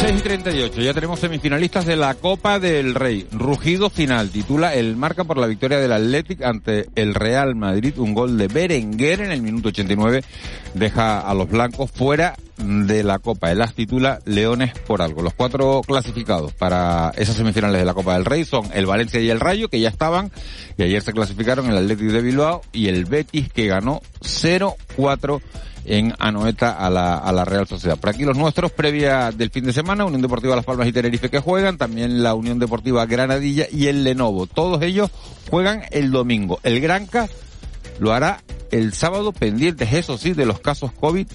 6 0.00 0.18
y 0.18 0.22
38, 0.22 0.80
ya 0.82 0.92
tenemos 0.92 1.20
semifinalistas 1.20 1.86
de 1.86 1.96
la 1.96 2.14
Copa 2.14 2.58
del 2.58 2.94
Rey. 2.94 3.26
Rugido 3.32 3.88
final, 3.88 4.28
titula 4.30 4.74
el 4.74 4.94
marca 4.94 5.24
por 5.24 5.38
la 5.38 5.46
victoria 5.46 5.78
del 5.78 5.92
Athletic 5.92 6.42
ante 6.42 6.86
el 6.96 7.14
Real 7.14 7.54
Madrid. 7.54 7.94
Un 7.96 8.12
gol 8.12 8.36
de 8.36 8.48
Berenguer 8.48 9.22
en 9.22 9.32
el 9.32 9.40
minuto 9.40 9.68
89 9.68 10.22
deja 10.74 11.20
a 11.20 11.32
los 11.32 11.48
blancos 11.48 11.90
fuera 11.90 12.36
de 12.58 13.04
la 13.04 13.18
Copa. 13.20 13.50
El 13.50 13.62
AS 13.62 13.74
titula 13.74 14.20
Leones 14.26 14.72
por 14.86 15.00
algo. 15.00 15.22
Los 15.22 15.32
cuatro 15.32 15.80
clasificados 15.86 16.52
para 16.52 17.12
esas 17.16 17.36
semifinales 17.36 17.80
de 17.80 17.86
la 17.86 17.94
Copa 17.94 18.14
del 18.14 18.26
Rey 18.26 18.44
son 18.44 18.68
el 18.74 18.84
Valencia 18.84 19.20
y 19.20 19.30
el 19.30 19.40
Rayo, 19.40 19.68
que 19.68 19.80
ya 19.80 19.88
estaban, 19.88 20.30
y 20.76 20.82
ayer 20.82 21.02
se 21.02 21.14
clasificaron 21.14 21.70
el 21.70 21.78
Athletic 21.78 22.10
de 22.10 22.20
Bilbao 22.20 22.60
y 22.72 22.88
el 22.88 23.06
Betis, 23.06 23.50
que 23.50 23.66
ganó 23.66 24.02
0-4 24.20 25.40
en 25.86 26.14
Anoeta 26.18 26.72
a 26.72 26.90
la, 26.90 27.16
a 27.16 27.32
la 27.32 27.44
Real 27.44 27.66
Sociedad. 27.66 27.96
Por 27.98 28.10
aquí 28.10 28.24
los 28.24 28.36
nuestros, 28.36 28.72
previa 28.72 29.30
del 29.30 29.50
fin 29.50 29.64
de 29.64 29.72
semana, 29.72 30.04
Unión 30.04 30.20
Deportiva 30.22 30.56
Las 30.56 30.64
Palmas 30.64 30.88
y 30.88 30.92
Tenerife 30.92 31.30
que 31.30 31.38
juegan, 31.38 31.78
también 31.78 32.22
la 32.22 32.34
Unión 32.34 32.58
Deportiva 32.58 33.06
Granadilla 33.06 33.66
y 33.70 33.86
el 33.86 34.04
Lenovo. 34.04 34.46
Todos 34.46 34.82
ellos 34.82 35.10
juegan 35.48 35.82
el 35.90 36.10
domingo. 36.10 36.58
El 36.62 36.80
Granca 36.80 37.28
lo 37.98 38.12
hará 38.12 38.42
el 38.70 38.92
sábado 38.92 39.32
pendientes, 39.32 39.92
eso 39.92 40.18
sí, 40.18 40.32
de 40.32 40.44
los 40.44 40.60
casos 40.60 40.92
COVID 40.92 41.26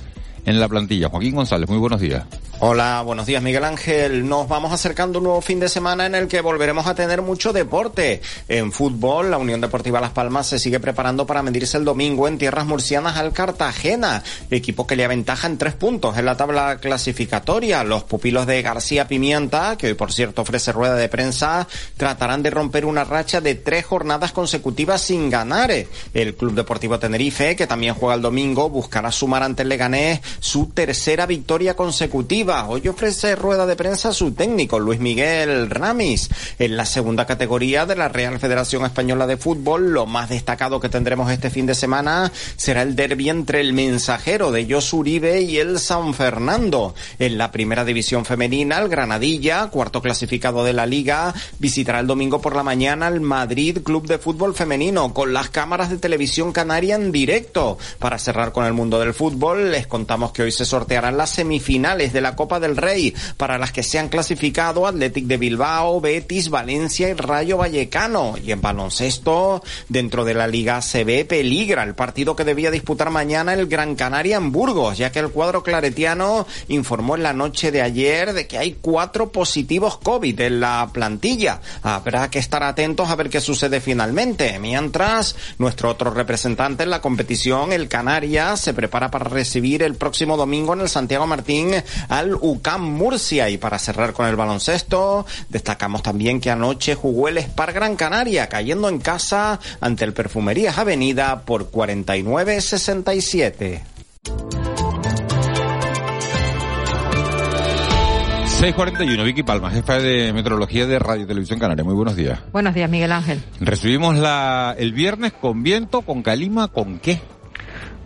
en 0.46 0.60
la 0.60 0.67
plantilla. 0.67 1.10
Joaquín 1.10 1.36
González, 1.36 1.70
muy 1.70 1.79
buenos 1.79 2.01
días. 2.01 2.25
Hola, 2.63 3.01
buenos 3.01 3.25
días 3.25 3.41
Miguel 3.41 3.63
Ángel. 3.63 4.30
Nos 4.30 4.48
vamos 4.48 4.72
acercando 4.72 5.18
un 5.18 5.24
nuevo 5.24 5.41
fin 5.41 5.60
de 5.60 5.68
semana 5.68 6.06
en 6.06 6.13
el 6.13 6.27
que 6.27 6.41
volveremos 6.41 6.86
a 6.86 6.94
tener 6.94 7.24
mucho 7.24 7.53
deporte. 7.53 8.22
En 8.48 8.72
fútbol, 8.72 9.32
la 9.32 9.39
Unión 9.39 9.62
Deportiva 9.62 10.00
Las 10.00 10.12
Palmas 10.12 10.46
se 10.46 10.60
sigue 10.60 10.80
preparando 10.80 11.25
para 11.25 11.41
medirse 11.41 11.80
el 11.80 11.86
domingo 11.86 12.27
en 12.27 12.38
tierras 12.38 12.68
murcianas 12.68 13.18
al 13.18 13.34
Cartagena, 13.34 14.22
equipo 14.51 14.86
que 14.86 14.96
le 14.96 15.06
aventaja 15.06 15.48
en 15.48 15.58
tres 15.58 15.74
puntos 15.74 16.20
en 16.20 16.25
la 16.25 16.38
tabla 16.38 16.77
clasificatoria. 16.77 17.84
Los 17.84 18.03
pupilos 18.03 18.46
de 18.46 18.62
García 18.62 19.08
Pimienta, 19.08 19.75
que 19.75 19.88
hoy 19.88 19.96
por 19.96 20.13
cierto 20.13 20.44
ofrece 20.44 20.72
rueda 20.72 20.94
de 20.94 21.10
prensa, 21.10 21.68
tratarán 21.98 22.44
de 22.44 22.51
romper 22.51 22.86
una 22.86 23.03
racha 23.03 23.41
de 23.41 23.56
tres 23.56 23.88
jornadas 23.88 24.34
consecutivas 24.34 25.01
sin 25.01 25.32
ganar. 25.32 25.72
El 26.13 26.36
Club 26.36 26.53
Deportivo 26.53 27.00
Tenerife, 27.00 27.56
que 27.56 27.65
también 27.65 27.96
juega 27.96 28.13
el 28.13 28.22
domingo, 28.22 28.70
buscará 28.70 29.12
sumar 29.12 29.41
ante 29.41 29.63
el 29.63 29.70
Leganés 29.70 30.22
su 30.39 30.68
tercera 30.68 31.25
victoria 31.25 31.75
consecutiva. 31.75 32.50
Hoy 32.51 32.86
ofrece 32.89 33.38
rueda 33.38 33.65
de 33.65 33.77
prensa 33.77 34.12
su 34.12 34.34
técnico, 34.34 34.77
Luis 34.77 35.00
Miguel 35.00 35.70
Ramis. 35.70 36.29
En 36.60 36.75
la 36.75 36.86
segunda 36.86 37.25
categoría 37.25 37.86
de 37.86 37.96
la 37.96 38.10
Real 38.10 38.39
Federación 38.39 38.84
Española 38.84 39.25
de 39.25 39.38
Fútbol, 39.38 39.93
lo 39.93 40.05
más 40.05 40.27
destacado 40.27 40.81
que 40.81 40.89
tendremos 40.89 41.31
este 41.31 41.50
fin 41.50 41.65
de 41.65 41.75
semana 41.75 42.29
será 42.58 42.81
el 42.81 42.98
derbi 42.98 43.29
entre 43.29 43.62
el 43.62 43.72
mensajero 43.72 44.51
de 44.51 44.67
Jos 44.70 44.91
Uribe 44.91 45.41
y 45.41 45.60
el 45.60 45.79
San 45.79 46.13
Fernando. 46.13 46.93
En 47.20 47.38
la 47.38 47.51
primera 47.51 47.86
división 47.86 48.25
femenina, 48.25 48.79
el 48.79 48.89
Granadilla, 48.89 49.67
cuarto 49.67 50.01
clasificado 50.01 50.65
de 50.65 50.74
la 50.74 50.86
liga, 50.86 51.34
visitará 51.60 52.01
el 52.01 52.08
domingo 52.08 52.41
por 52.41 52.58
la 52.58 52.63
mañana 52.63 53.08
al 53.08 53.22
Madrid 53.22 53.79
Club 53.81 54.08
de 54.08 54.17
Fútbol 54.17 54.55
Femenino 54.55 55.13
con 55.13 55.31
las 55.31 55.50
cámaras 55.50 55.89
de 55.89 56.00
televisión 56.00 56.51
canaria 56.51 56.96
en 56.96 57.13
directo. 57.13 57.77
Para 57.98 58.20
cerrar 58.20 58.51
con 58.51 58.65
el 58.65 58.74
mundo 58.74 59.00
del 59.00 59.13
fútbol, 59.13 59.72
les 59.72 59.88
contamos 59.88 60.34
que 60.34 60.43
hoy 60.43 60.51
se 60.51 60.65
sortearán 60.65 61.15
las 61.15 61.29
semifinales 61.29 62.12
de 62.12 62.20
la 62.20 62.36
Copa 62.42 62.60
del 62.60 62.76
Rey 62.76 63.14
para 63.38 63.60
las 63.60 63.72
que 63.72 63.84
se 63.84 64.00
han 64.00 64.10
clasificado 64.10 64.88
Athletic 64.88 65.26
de 65.26 65.38
Bilbao, 65.38 66.02
Betis, 66.02 66.50
Valencia 66.50 67.08
y 67.08 67.14
Rayo 67.14 67.58
Vallecano. 67.58 68.34
Y 68.44 68.52
en 68.52 68.62
baloncesto, 68.62 69.62
dentro 69.90 70.26
de 70.26 70.34
la 70.34 70.48
Liga 70.48 70.82
CB, 70.82 71.28
peligra 71.28 71.84
el 71.84 71.94
partido 71.94 72.36
que 72.36 72.44
debía 72.44 72.72
disputar 72.72 73.12
mañana 73.12 73.54
el 73.54 73.68
Gran 73.68 73.94
Canaria 73.94 74.38
en 74.38 74.52
Burgos, 74.52 74.98
ya 74.98 75.12
que 75.12 75.20
el 75.20 75.30
cuadro 75.30 75.62
claretiano 75.62 76.48
informó 76.68 77.16
en 77.16 77.22
la 77.22 77.34
noche 77.34 77.72
de 77.72 77.84
ayer 77.84 78.34
de 78.34 78.48
que 78.48 78.58
hay 78.58 78.78
cuatro 78.82 79.32
positivos 79.32 80.00
COVID 80.00 80.40
en 80.40 80.62
la 80.62 80.90
plantilla. 80.92 81.62
Habrá 81.84 82.32
que 82.32 82.40
estar 82.40 82.64
atentos 82.64 83.08
a 83.08 83.16
ver 83.16 83.30
qué 83.30 83.40
sucede 83.40 83.82
finalmente. 83.82 84.58
Mientras, 84.58 85.36
nuestro 85.60 85.92
otro 85.92 86.10
representante 86.10 86.82
en 86.82 86.90
la 86.90 87.02
competición, 87.02 87.72
el 87.72 87.88
Canarias, 87.88 88.62
se 88.62 88.74
prepara 88.74 89.12
para 89.12 89.26
recibir 89.26 89.84
el 89.84 89.94
próximo 89.94 90.38
domingo 90.38 90.74
en 90.74 90.82
el 90.82 90.90
Santiago 90.90 91.28
Martín 91.28 91.52
al 92.08 92.31
UCAM 92.40 92.82
Murcia. 92.82 93.50
Y 93.50 93.58
para 93.58 93.80
cerrar 93.80 94.14
con 94.14 94.28
el 94.28 94.36
baloncesto, 94.36 95.26
destacamos 95.50 96.04
también 96.04 96.40
que 96.40 96.52
anoche 96.52 96.94
jugó 96.96 97.28
el 97.28 97.40
Spar 97.40 97.74
Gran 97.74 97.96
Canaria, 97.96 98.48
cayendo 98.48 98.88
en 98.90 99.00
casa 99.00 99.60
ante 99.80 100.06
el 100.06 100.14
Perfumerías 100.14 100.78
Avenida 100.78 101.42
por 101.42 101.72
49-67. 101.72 103.82
641, 108.62 109.24
Vicky 109.24 109.42
Palma, 109.42 109.72
jefa 109.72 109.98
de 109.98 110.32
meteorología 110.34 110.86
de 110.86 111.00
Radio 111.00 111.26
Televisión 111.26 111.58
Canaria. 111.58 111.84
Muy 111.84 111.96
buenos 111.96 112.16
días. 112.16 112.42
Buenos 112.52 112.76
días, 112.76 112.88
Miguel 112.92 113.12
Ángel. 113.12 113.42
Recibimos 113.60 114.16
la, 114.18 114.76
el 114.78 114.94
viernes 114.94 115.34
con 115.34 115.64
viento, 115.64 116.04
con 116.04 116.22
calima, 116.22 116.68
¿con 116.68 117.00
qué? 117.00 117.20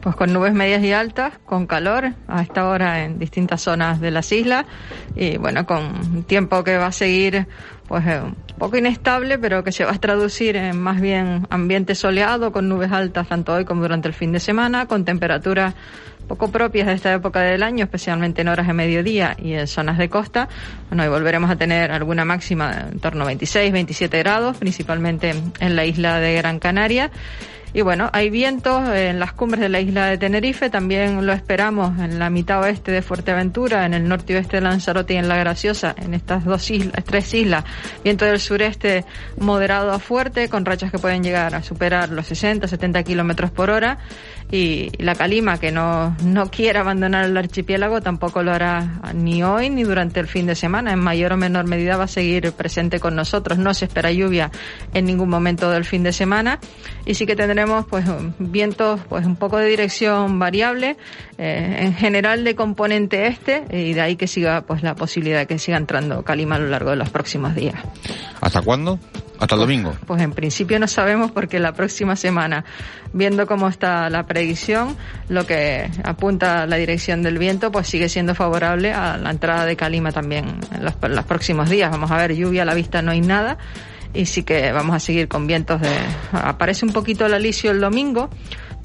Pues 0.06 0.16
con 0.16 0.32
nubes 0.32 0.54
medias 0.54 0.84
y 0.84 0.92
altas, 0.94 1.34
con 1.48 1.66
calor 1.66 2.14
a 2.28 2.44
esta 2.44 2.70
hora 2.70 3.04
en 3.04 3.18
distintas 3.18 3.64
zonas 3.64 4.00
de 4.00 4.12
las 4.12 4.32
islas 4.32 4.68
y 5.16 5.38
bueno, 5.38 5.66
con 5.66 6.26
tiempo 6.26 6.64
que 6.64 6.78
va 6.78 6.86
a 6.86 6.92
seguir 6.92 7.48
pues 7.88 8.06
eh, 8.06 8.22
un 8.22 8.36
poco 8.60 8.78
inestable, 8.78 9.40
pero 9.40 9.64
que 9.64 9.72
se 9.72 9.84
va 9.84 9.94
a 9.94 9.98
traducir 9.98 10.58
en 10.58 10.80
más 10.80 11.02
bien 11.02 11.48
ambiente 11.50 11.96
soleado, 11.96 12.52
con 12.52 12.70
nubes 12.70 12.92
altas 12.92 13.28
tanto 13.30 13.54
hoy 13.54 13.66
como 13.66 13.82
durante 13.82 14.08
el 14.08 14.14
fin 14.14 14.32
de 14.32 14.40
semana, 14.40 14.86
con 14.86 15.06
temperaturas 15.06 15.74
poco 16.28 16.52
propias 16.52 16.86
de 16.86 16.94
esta 16.94 17.12
época 17.12 17.42
del 17.42 17.64
año, 17.64 17.86
especialmente 17.86 18.44
en 18.44 18.50
horas 18.50 18.68
de 18.68 18.74
mediodía 18.74 19.36
y 19.40 19.54
en 19.54 19.66
zonas 19.66 19.98
de 19.98 20.08
costa. 20.08 20.50
Bueno, 20.88 21.04
y 21.04 21.08
volveremos 21.08 21.50
a 21.50 21.56
tener 21.56 21.92
alguna 21.92 22.26
máxima 22.26 22.90
en 22.92 23.00
torno 23.00 23.24
a 23.24 23.26
26, 23.26 23.72
27 23.72 24.20
grados, 24.20 24.58
principalmente 24.58 25.34
en 25.60 25.76
la 25.76 25.84
isla 25.84 26.20
de 26.20 26.36
Gran 26.36 26.60
Canaria. 26.60 27.10
Y 27.76 27.82
bueno, 27.82 28.10
hay 28.14 28.30
vientos 28.30 28.88
en 28.88 29.20
las 29.20 29.34
cumbres 29.34 29.60
de 29.60 29.68
la 29.68 29.82
isla 29.82 30.06
de 30.06 30.18
Tenerife, 30.18 30.70
también 30.70 31.26
lo 31.26 31.34
esperamos 31.34 32.00
en 32.00 32.20
la 32.20 32.30
mitad 32.30 32.62
oeste 32.62 32.94
de 32.94 33.02
Fuerteventura, 33.02 33.86
en 33.86 33.94
el 33.94 34.08
norte 34.08 34.32
y 34.32 34.38
oeste 34.38 34.56
de 34.56 34.62
Lanzarote 34.62 35.16
y 35.16 35.18
en 35.18 35.28
La 35.28 35.36
Graciosa, 35.36 35.94
en 35.98 36.14
estas 36.14 36.46
dos 36.46 36.72
islas, 36.72 37.04
tres 37.04 37.34
islas, 37.34 37.66
viento 38.02 38.24
del 38.24 38.40
sureste 38.40 39.04
moderado 39.42 39.92
a 39.92 40.00
fuerte, 40.00 40.48
con 40.48 40.64
rachas 40.64 40.90
que 40.90 41.00
pueden 41.00 41.22
llegar 41.22 41.54
a 41.54 41.64
superar 41.64 42.12
los 42.12 42.28
60, 42.28 42.66
70 42.66 43.04
kilómetros 43.04 43.52
por 43.52 43.70
hora 43.70 43.98
y 44.50 44.92
la 45.04 45.16
Calima, 45.16 45.60
que 45.60 45.74
no, 45.74 46.16
no 46.24 46.50
quiere 46.50 46.80
abandonar 46.80 47.26
el 47.26 47.36
archipiélago, 47.36 48.00
tampoco 48.00 48.42
lo 48.42 48.54
hará 48.54 49.02
ni 49.14 49.44
hoy 49.44 49.70
ni 49.70 49.84
durante 49.84 50.22
el 50.22 50.28
fin 50.28 50.46
de 50.46 50.56
semana. 50.56 50.94
En 50.94 51.00
mayor 51.00 51.34
o 51.34 51.38
menor 51.38 51.68
medida 51.68 51.98
va 51.98 52.06
a 52.06 52.08
seguir 52.08 52.54
presente 52.54 53.02
con 53.02 53.16
nosotros. 53.16 53.58
No 53.58 53.74
se 53.74 53.86
espera 53.86 54.12
lluvia 54.12 54.52
en 54.94 55.06
ningún 55.06 55.30
momento 55.30 55.70
del 55.72 55.84
fin 55.84 56.04
de 56.04 56.14
semana 56.14 56.60
y 57.06 57.16
sí 57.16 57.26
que 57.26 57.36
tendremos 57.36 57.65
pues 57.90 58.06
vientos 58.40 59.02
pues 59.10 59.26
un 59.26 59.36
poco 59.36 59.58
de 59.58 59.68
dirección 59.68 60.40
variable, 60.40 60.98
eh, 61.38 61.78
en 61.82 61.94
general 61.94 62.44
de 62.44 62.56
componente 62.56 63.28
este 63.28 63.66
y 63.72 63.94
de 63.94 64.02
ahí 64.02 64.16
que 64.16 64.28
siga 64.28 64.62
pues 64.62 64.84
la 64.84 64.96
posibilidad 64.96 65.40
de 65.40 65.48
que 65.48 65.60
siga 65.60 65.78
entrando 65.78 66.24
Calima 66.24 66.56
a 66.56 66.60
lo 66.60 66.70
largo 66.70 66.92
de 66.92 66.96
los 66.96 67.10
próximos 67.10 67.56
días. 67.56 67.76
¿Hasta 68.42 68.62
cuándo? 68.62 69.00
¿Hasta 69.40 69.56
el 69.56 69.62
domingo? 69.62 69.94
Pues 70.06 70.22
en 70.22 70.32
principio 70.32 70.80
no 70.80 70.88
sabemos 70.88 71.32
porque 71.32 71.60
la 71.60 71.74
próxima 71.74 72.16
semana, 72.16 72.64
viendo 73.12 73.48
cómo 73.48 73.68
está 73.68 74.10
la 74.10 74.26
predicción, 74.26 74.96
lo 75.28 75.46
que 75.46 75.90
apunta 76.04 76.66
la 76.66 76.78
dirección 76.78 77.22
del 77.22 77.38
viento, 77.38 77.72
pues 77.72 77.88
sigue 77.88 78.08
siendo 78.08 78.34
favorable 78.34 78.94
a 78.94 79.18
la 79.18 79.32
entrada 79.32 79.66
de 79.66 79.76
Calima 79.76 80.12
también 80.12 80.60
en 80.74 80.86
los, 80.86 80.94
en 81.02 81.16
los 81.16 81.26
próximos 81.26 81.70
días. 81.70 81.92
Vamos 81.92 82.12
a 82.12 82.18
ver, 82.18 82.34
lluvia 82.34 82.62
a 82.62 82.66
la 82.66 82.74
vista 82.74 83.02
no 83.02 83.12
hay 83.12 83.22
nada 83.22 83.58
y 84.16 84.26
sí 84.26 84.44
que 84.44 84.72
vamos 84.72 84.96
a 84.96 85.00
seguir 85.00 85.28
con 85.28 85.48
vientos 85.48 85.82
de... 85.82 85.90
Aparece 86.32 86.86
un 86.86 86.94
poquito 86.94 87.26
el 87.26 87.34
alisio 87.34 87.72
el 87.72 87.82
domingo, 87.82 88.30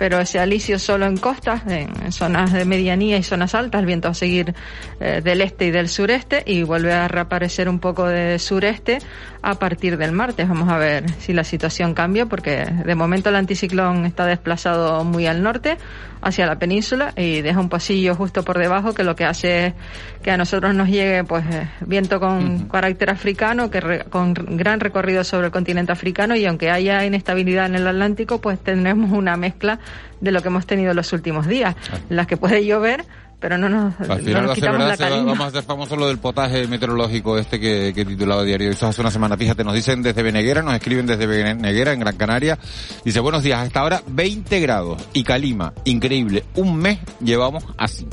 pero 0.00 0.18
ese 0.18 0.38
alisio 0.38 0.78
solo 0.78 1.04
en 1.04 1.18
costas, 1.18 1.62
en 1.66 2.10
zonas 2.10 2.52
de 2.52 2.64
medianía 2.64 3.18
y 3.18 3.22
zonas 3.22 3.54
altas, 3.54 3.80
el 3.80 3.86
viento 3.86 4.08
va 4.08 4.12
a 4.12 4.14
seguir 4.14 4.54
eh, 4.98 5.20
del 5.22 5.42
este 5.42 5.66
y 5.66 5.70
del 5.70 5.88
sureste 5.90 6.42
y 6.46 6.62
vuelve 6.62 6.92
a 6.92 7.06
reaparecer 7.06 7.68
un 7.68 7.80
poco 7.80 8.06
de 8.06 8.38
sureste 8.38 8.98
a 9.42 9.54
partir 9.54 9.96
del 9.96 10.12
martes. 10.12 10.48
Vamos 10.48 10.68
a 10.68 10.78
ver 10.78 11.10
si 11.18 11.32
la 11.32 11.44
situación 11.44 11.94
cambia 11.94 12.26
porque 12.26 12.64
de 12.64 12.94
momento 12.94 13.30
el 13.30 13.36
anticiclón 13.36 14.04
está 14.06 14.26
desplazado 14.26 15.04
muy 15.04 15.26
al 15.26 15.42
norte, 15.42 15.78
hacia 16.22 16.46
la 16.46 16.58
península 16.58 17.12
y 17.16 17.40
deja 17.40 17.60
un 17.60 17.68
pasillo 17.68 18.14
justo 18.14 18.42
por 18.42 18.58
debajo 18.58 18.92
que 18.92 19.04
lo 19.04 19.16
que 19.16 19.24
hace 19.24 19.66
es 19.66 19.74
que 20.22 20.30
a 20.30 20.36
nosotros 20.36 20.74
nos 20.74 20.88
llegue 20.88 21.24
pues 21.24 21.44
eh, 21.50 21.68
viento 21.86 22.20
con 22.20 22.68
carácter 22.68 23.10
africano, 23.10 23.70
que 23.70 23.80
re, 23.80 24.04
con 24.04 24.34
gran 24.34 24.80
recorrido 24.80 25.24
sobre 25.24 25.46
el 25.46 25.52
continente 25.52 25.92
africano 25.92 26.36
y 26.36 26.44
aunque 26.44 26.70
haya 26.70 27.04
inestabilidad 27.04 27.66
en 27.66 27.76
el 27.76 27.86
Atlántico, 27.86 28.40
pues 28.40 28.58
tendremos 28.58 29.12
una 29.12 29.36
mezcla 29.36 29.78
de 30.20 30.32
lo 30.32 30.42
que 30.42 30.48
hemos 30.48 30.66
tenido 30.66 30.90
en 30.90 30.96
los 30.96 31.12
últimos 31.12 31.46
días, 31.46 31.74
las 32.10 32.26
que 32.26 32.36
puede 32.36 32.64
llover, 32.64 33.04
pero 33.40 33.56
no 33.58 33.68
nos, 33.68 33.98
Al 34.08 34.20
final, 34.20 34.42
no 34.42 34.48
nos 34.48 34.54
quitamos 34.54 34.78
verdad, 34.78 34.88
la 34.90 34.96
se 34.96 35.02
va- 35.02 35.08
calima. 35.08 35.26
vamos 35.32 35.44
a 35.44 35.48
hacer 35.48 35.62
famoso 35.62 35.96
lo 35.96 36.06
del 36.08 36.18
potaje 36.18 36.66
meteorológico 36.68 37.38
este 37.38 37.58
que, 37.58 37.92
que 37.94 38.04
titulaba 38.04 38.44
Diario. 38.44 38.70
Eso 38.70 38.86
hace 38.86 39.00
una 39.00 39.10
semana, 39.10 39.36
fíjate, 39.36 39.64
nos 39.64 39.74
dicen 39.74 40.02
desde 40.02 40.22
Beneguera, 40.22 40.62
nos 40.62 40.74
escriben 40.74 41.06
desde 41.06 41.26
Beneguera, 41.26 41.92
en 41.92 42.00
Gran 42.00 42.16
Canaria. 42.16 42.58
Dice, 43.04 43.18
buenos 43.20 43.42
días, 43.42 43.58
hasta 43.60 43.80
ahora 43.80 44.02
20 44.06 44.60
grados 44.60 45.02
y 45.14 45.24
calima, 45.24 45.72
increíble. 45.84 46.44
Un 46.54 46.76
mes 46.76 46.98
llevamos 47.24 47.64
así. 47.78 48.06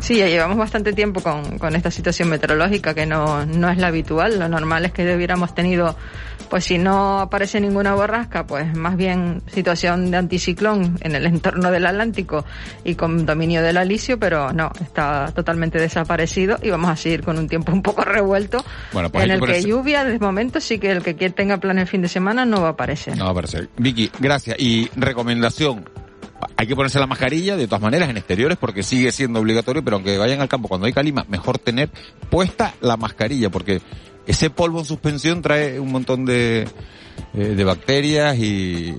Sí, 0.00 0.16
ya 0.18 0.28
llevamos 0.28 0.56
bastante 0.56 0.92
tiempo 0.92 1.20
con, 1.20 1.58
con 1.58 1.74
esta 1.74 1.90
situación 1.90 2.28
meteorológica 2.28 2.94
que 2.94 3.04
no, 3.04 3.44
no 3.44 3.68
es 3.68 3.78
la 3.78 3.88
habitual. 3.88 4.38
Lo 4.38 4.48
normal 4.48 4.84
es 4.84 4.92
que 4.92 5.02
hubiéramos 5.14 5.56
tenido, 5.56 5.96
pues 6.48 6.64
si 6.64 6.78
no 6.78 7.20
aparece 7.20 7.60
ninguna 7.60 7.94
borrasca, 7.94 8.46
pues 8.46 8.74
más 8.76 8.96
bien 8.96 9.42
situación 9.52 10.10
de 10.10 10.16
anticiclón 10.16 10.98
en 11.00 11.14
el 11.14 11.26
entorno 11.26 11.70
del 11.70 11.86
Atlántico 11.86 12.44
y 12.84 12.94
con 12.94 13.26
dominio 13.26 13.62
del 13.62 13.76
alisio, 13.76 14.18
pero 14.18 14.52
no, 14.52 14.70
está 14.80 15.32
totalmente 15.34 15.78
desaparecido 15.78 16.58
y 16.62 16.70
vamos 16.70 16.90
a 16.90 16.96
seguir 16.96 17.22
con 17.22 17.38
un 17.38 17.48
tiempo 17.48 17.72
un 17.72 17.82
poco 17.82 18.02
revuelto 18.02 18.64
Bueno, 18.92 19.10
pues 19.10 19.24
en 19.24 19.30
el 19.32 19.40
que 19.40 19.62
lluvia, 19.62 20.04
de 20.04 20.18
momento 20.18 20.60
sí 20.60 20.78
que 20.78 20.90
el 20.90 21.02
que 21.02 21.14
tenga 21.30 21.58
plan 21.58 21.78
el 21.78 21.86
fin 21.86 22.02
de 22.02 22.08
semana 22.08 22.44
no 22.44 22.62
va 22.62 22.68
a 22.68 22.70
aparecer. 22.72 23.16
No 23.16 23.24
va 23.24 23.30
a 23.30 23.32
aparecer. 23.32 23.68
Vicky, 23.76 24.10
gracias. 24.18 24.56
Y 24.58 24.90
recomendación. 24.96 25.88
Hay 26.56 26.66
que 26.66 26.76
ponerse 26.76 27.00
la 27.00 27.06
mascarilla, 27.06 27.56
de 27.56 27.66
todas 27.66 27.82
maneras, 27.82 28.08
en 28.08 28.16
exteriores, 28.16 28.56
porque 28.58 28.82
sigue 28.82 29.10
siendo 29.10 29.40
obligatorio, 29.40 29.82
pero 29.82 29.96
aunque 29.96 30.16
vayan 30.18 30.40
al 30.40 30.48
campo 30.48 30.68
cuando 30.68 30.86
hay 30.86 30.92
calima, 30.92 31.24
mejor 31.28 31.58
tener 31.58 31.90
puesta 32.30 32.74
la 32.80 32.96
mascarilla, 32.96 33.50
porque 33.50 33.80
ese 34.28 34.50
polvo 34.50 34.78
en 34.78 34.84
suspensión 34.84 35.42
trae 35.42 35.80
un 35.80 35.90
montón 35.90 36.24
de, 36.24 36.68
eh, 37.34 37.38
de 37.38 37.64
bacterias 37.64 38.36
y, 38.38 38.94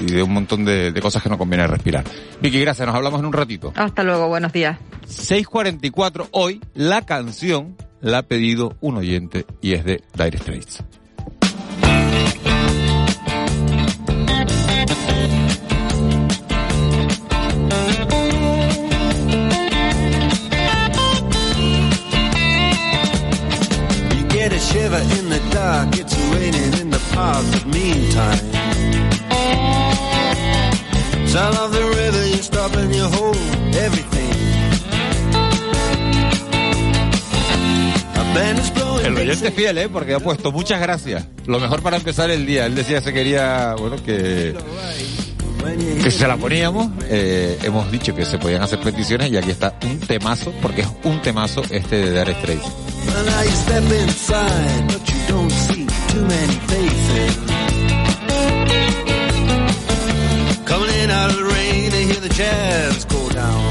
y 0.00 0.06
de 0.06 0.22
un 0.22 0.32
montón 0.32 0.64
de, 0.64 0.92
de 0.92 1.00
cosas 1.02 1.22
que 1.22 1.28
no 1.28 1.36
conviene 1.36 1.66
respirar. 1.66 2.04
Vicky, 2.40 2.60
gracias, 2.60 2.86
nos 2.86 2.94
hablamos 2.94 3.20
en 3.20 3.26
un 3.26 3.32
ratito. 3.32 3.72
Hasta 3.74 4.04
luego, 4.04 4.28
buenos 4.28 4.52
días. 4.52 4.78
6.44, 5.08 6.28
hoy 6.30 6.60
la 6.74 7.02
canción 7.02 7.76
la 8.00 8.18
ha 8.18 8.22
pedido 8.22 8.76
un 8.80 8.96
oyente 8.96 9.46
y 9.60 9.72
es 9.72 9.84
de 9.84 10.02
Dire 10.14 10.38
Straits. 10.38 10.84
El 39.04 39.16
oyente 39.16 39.48
es 39.48 39.54
fiel, 39.54 39.78
¿eh? 39.78 39.88
Porque 39.88 40.14
ha 40.14 40.20
puesto 40.20 40.52
muchas 40.52 40.80
gracias. 40.80 41.26
Lo 41.46 41.58
mejor 41.58 41.82
para 41.82 41.96
empezar 41.96 42.30
el 42.30 42.44
día. 42.44 42.66
Él 42.66 42.74
decía 42.74 42.98
que 42.98 43.04
se 43.04 43.12
quería, 43.12 43.74
bueno, 43.78 43.96
que 44.04 44.54
que 46.02 46.10
se 46.10 46.28
la 46.28 46.36
poníamos, 46.36 46.90
eh, 47.08 47.58
hemos 47.62 47.90
dicho 47.90 48.14
que 48.14 48.24
se 48.24 48.38
podían 48.38 48.62
hacer 48.62 48.78
peticiones 48.80 49.30
y 49.32 49.36
aquí 49.36 49.50
está 49.50 49.74
un 49.82 49.98
temazo, 49.98 50.52
porque 50.62 50.82
es 50.82 50.88
un 51.02 51.20
temazo 51.22 51.62
este 51.70 51.96
de 51.96 52.10
Dar 52.12 52.28
Straits. 52.28 52.85
Well, 53.06 53.24
now 53.24 53.42
you 53.42 53.50
step 53.50 53.84
inside, 53.84 54.86
but 54.88 55.02
you 55.12 55.20
don't 55.28 55.50
see 55.50 55.86
too 56.12 56.24
many 56.26 56.56
faces. 56.70 57.36
Coming 60.64 60.90
in 61.02 61.10
out 61.10 61.30
of 61.30 61.36
the 61.36 61.44
rain 61.44 61.90
to 61.90 61.96
hear 61.96 62.20
the 62.20 62.28
jazz 62.28 63.04
go 63.06 63.28
down. 63.30 63.70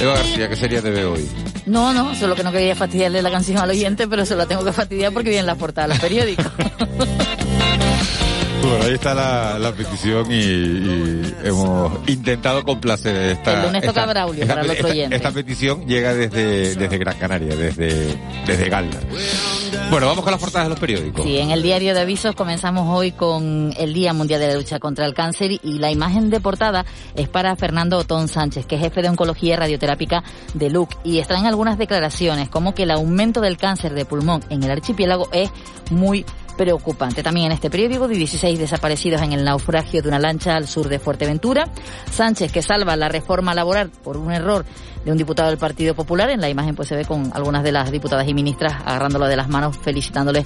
Eva 0.00 0.14
García, 0.14 0.48
¿qué 0.48 0.56
sería 0.56 0.80
TV 0.80 1.04
hoy? 1.04 1.28
No, 1.66 1.92
no, 1.92 2.14
solo 2.14 2.34
que 2.34 2.42
no 2.42 2.50
quería 2.50 2.74
fastidiarle 2.74 3.22
la 3.22 3.30
canción 3.30 3.58
al 3.58 3.70
oyente, 3.70 4.08
pero 4.08 4.24
se 4.26 4.34
la 4.34 4.46
tengo 4.46 4.64
que 4.64 4.72
fastidiar 4.72 5.12
porque 5.12 5.28
viene 5.28 5.40
en 5.40 5.46
la 5.46 5.54
portada 5.56 5.86
de 5.86 5.94
los 5.94 6.00
periódicos. 6.00 6.46
Bueno, 8.62 8.84
ahí 8.84 8.92
está 8.94 9.14
la, 9.14 9.58
la 9.58 9.72
petición 9.72 10.30
y, 10.30 10.34
y 10.34 11.34
hemos 11.44 11.92
intentado 12.08 12.62
complacer 12.62 13.16
esta... 13.32 13.54
El 13.54 13.66
lunes 13.66 13.80
toca 13.82 14.00
esta- 14.02 14.06
Braulio 14.12 14.42
esta- 14.42 14.54
para 14.54 14.64
el 14.64 14.70
otro 14.70 14.80
esta- 14.80 14.92
oyente. 14.92 15.16
Esta 15.16 15.30
petición 15.30 15.86
llega 15.86 16.12
desde, 16.14 16.74
desde 16.76 16.98
Gran 16.98 17.16
Canaria, 17.18 17.56
desde, 17.56 18.16
desde 18.46 18.68
Galda. 18.68 19.00
Bueno, 19.90 20.06
vamos 20.06 20.22
con 20.22 20.30
las 20.32 20.40
portadas 20.40 20.66
de 20.66 20.70
los 20.70 20.78
periódicos. 20.78 21.24
Sí, 21.24 21.38
en 21.38 21.50
el 21.50 21.62
diario 21.62 21.94
de 21.94 22.00
avisos 22.00 22.34
comenzamos 22.36 22.86
hoy 22.96 23.12
con 23.12 23.72
el 23.76 23.94
Día 23.94 24.12
Mundial 24.12 24.40
de 24.40 24.48
la 24.48 24.54
Lucha 24.54 24.78
contra 24.78 25.06
el 25.06 25.14
Cáncer 25.14 25.52
y 25.52 25.78
la 25.78 25.90
imagen 25.90 26.28
de 26.30 26.38
portada 26.40 26.84
es 27.16 27.28
para 27.28 27.56
Fernando 27.56 27.96
Otón 27.98 28.28
Sánchez, 28.28 28.66
que 28.66 28.76
es 28.76 28.82
jefe 28.82 29.00
de 29.02 29.08
oncología 29.08 29.56
radioterápica 29.56 30.22
de 30.54 30.68
LUC 30.70 30.94
y 31.02 31.18
extraen 31.18 31.46
algunas 31.46 31.78
declaraciones 31.78 32.48
como 32.50 32.74
que 32.74 32.82
el 32.84 32.90
aumento 32.90 33.40
del 33.40 33.56
cáncer 33.56 33.94
de 33.94 34.04
pulmón 34.04 34.44
en 34.50 34.62
el 34.62 34.70
archipiélago 34.70 35.28
es 35.32 35.50
muy 35.90 36.24
preocupante. 36.52 37.22
También 37.22 37.46
en 37.46 37.52
este 37.52 37.70
periódico, 37.70 38.08
de 38.08 38.16
16 38.16 38.58
desaparecidos 38.58 39.22
en 39.22 39.32
el 39.32 39.44
naufragio 39.44 40.02
de 40.02 40.08
una 40.08 40.18
lancha 40.18 40.56
al 40.56 40.68
sur 40.68 40.88
de 40.88 40.98
Fuerteventura. 40.98 41.68
Sánchez, 42.10 42.52
que 42.52 42.62
salva 42.62 42.96
la 42.96 43.08
reforma 43.08 43.54
laboral 43.54 43.90
por 43.90 44.16
un 44.16 44.32
error 44.32 44.64
de 45.04 45.12
un 45.12 45.18
diputado 45.18 45.48
del 45.48 45.58
Partido 45.58 45.94
Popular. 45.94 46.30
En 46.30 46.40
la 46.40 46.48
imagen 46.48 46.74
pues 46.74 46.88
se 46.88 46.96
ve 46.96 47.04
con 47.04 47.30
algunas 47.34 47.62
de 47.62 47.72
las 47.72 47.90
diputadas 47.90 48.28
y 48.28 48.34
ministras 48.34 48.74
agarrándolo 48.84 49.26
de 49.26 49.36
las 49.36 49.48
manos, 49.48 49.76
felicitándoles 49.78 50.44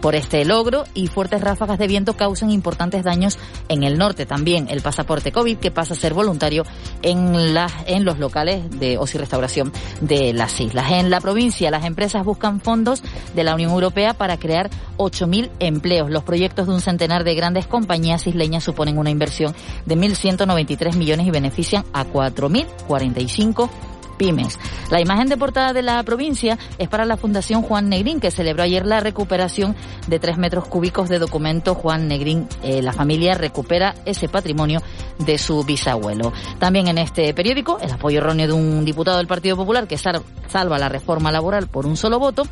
por 0.00 0.14
este 0.14 0.44
logro. 0.44 0.84
Y 0.94 1.08
fuertes 1.08 1.40
ráfagas 1.40 1.78
de 1.78 1.86
viento 1.86 2.16
causan 2.16 2.50
importantes 2.50 3.04
daños 3.04 3.38
en 3.68 3.82
el 3.82 3.98
norte. 3.98 4.26
También 4.26 4.68
el 4.70 4.82
pasaporte 4.82 5.32
COVID 5.32 5.58
que 5.58 5.70
pasa 5.70 5.94
a 5.94 5.96
ser 5.96 6.14
voluntario 6.14 6.64
en, 7.02 7.54
las, 7.54 7.72
en 7.86 8.04
los 8.04 8.18
locales 8.18 8.70
de 8.78 8.98
ocio 8.98 9.20
restauración 9.20 9.72
de 10.00 10.32
las 10.32 10.60
islas. 10.60 10.92
En 10.92 11.10
la 11.10 11.20
provincia 11.20 11.70
las 11.70 11.84
empresas 11.84 12.24
buscan 12.24 12.60
fondos 12.60 13.02
de 13.34 13.44
la 13.44 13.54
Unión 13.54 13.70
Europea 13.72 14.14
para 14.14 14.38
crear 14.38 14.70
8.000 14.98 15.50
empleos. 15.58 16.10
Los 16.10 16.22
proyectos 16.22 16.66
de 16.66 16.74
un 16.74 16.80
centenar 16.80 17.24
de 17.24 17.34
grandes 17.34 17.66
compañías 17.66 18.26
isleñas 18.26 18.64
suponen 18.64 18.98
una 18.98 19.10
inversión 19.10 19.54
de 19.84 19.96
1.193 19.96 20.96
millones 20.96 21.26
y 21.26 21.30
benefician 21.30 21.84
a 21.92 22.04
4.045 22.04 23.68
pymes. 24.16 24.58
La 24.90 25.00
imagen 25.00 25.28
de 25.28 25.36
portada 25.36 25.72
de 25.72 25.82
la 25.82 26.02
provincia 26.02 26.58
es 26.78 26.88
para 26.88 27.04
la 27.04 27.16
Fundación 27.16 27.62
Juan 27.62 27.88
Negrín, 27.88 28.20
que 28.20 28.30
celebró 28.30 28.62
ayer 28.62 28.86
la 28.86 29.00
recuperación 29.00 29.74
de 30.06 30.18
tres 30.18 30.38
metros 30.38 30.66
cúbicos 30.66 31.08
de 31.08 31.18
documento 31.18 31.74
Juan 31.74 32.08
Negrín. 32.08 32.48
Eh, 32.62 32.82
la 32.82 32.92
familia 32.92 33.34
recupera 33.34 33.94
ese 34.04 34.28
patrimonio 34.28 34.80
de 35.18 35.38
su 35.38 35.64
bisabuelo. 35.64 36.32
También 36.58 36.88
en 36.88 36.98
este 36.98 37.32
periódico, 37.34 37.78
el 37.80 37.90
apoyo 37.92 38.18
erróneo 38.18 38.46
de 38.46 38.52
un 38.52 38.84
diputado 38.84 39.18
del 39.18 39.26
Partido 39.26 39.56
Popular 39.56 39.86
que 39.86 39.98
sal- 39.98 40.22
salva 40.48 40.78
la 40.78 40.88
reforma 40.88 41.30
laboral 41.32 41.66
por 41.68 41.86
un 41.86 41.96
solo 41.96 42.18
voto 42.18 42.44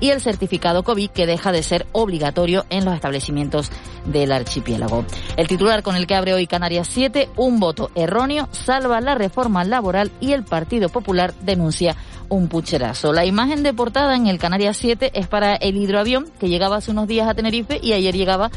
y 0.00 0.10
el 0.10 0.20
certificado 0.20 0.82
COVID 0.82 1.10
que 1.10 1.26
deja 1.26 1.52
de 1.52 1.62
ser 1.62 1.86
obligatorio 1.92 2.64
en 2.70 2.84
los 2.84 2.94
establecimientos 2.94 3.70
del 4.06 4.32
archipiélago. 4.32 5.04
El 5.36 5.46
titular 5.46 5.82
con 5.82 5.94
el 5.94 6.06
que 6.06 6.14
abre 6.16 6.34
hoy 6.34 6.46
Canarias 6.46 6.88
7, 6.90 7.28
un 7.36 7.60
voto 7.60 7.90
erróneo, 7.94 8.48
salva 8.50 9.00
la 9.00 9.14
reforma 9.14 9.62
laboral 9.64 10.10
y 10.20 10.32
el 10.32 10.42
Partido 10.42 10.88
Popular 10.88 11.11
denuncia 11.42 11.96
un 12.28 12.48
pucherazo. 12.48 13.12
La 13.12 13.24
imagen 13.26 13.62
de 13.62 13.74
portada 13.74 14.16
en 14.16 14.26
el 14.26 14.38
Canarias 14.38 14.76
7 14.78 15.10
es 15.14 15.26
para 15.28 15.54
el 15.56 15.76
hidroavión 15.76 16.26
que 16.40 16.48
llegaba 16.48 16.76
hace 16.76 16.90
unos 16.90 17.06
días 17.08 17.28
a 17.28 17.34
Tenerife 17.34 17.78
y 17.82 17.92
ayer 17.92 18.14
llegaba 18.16 18.50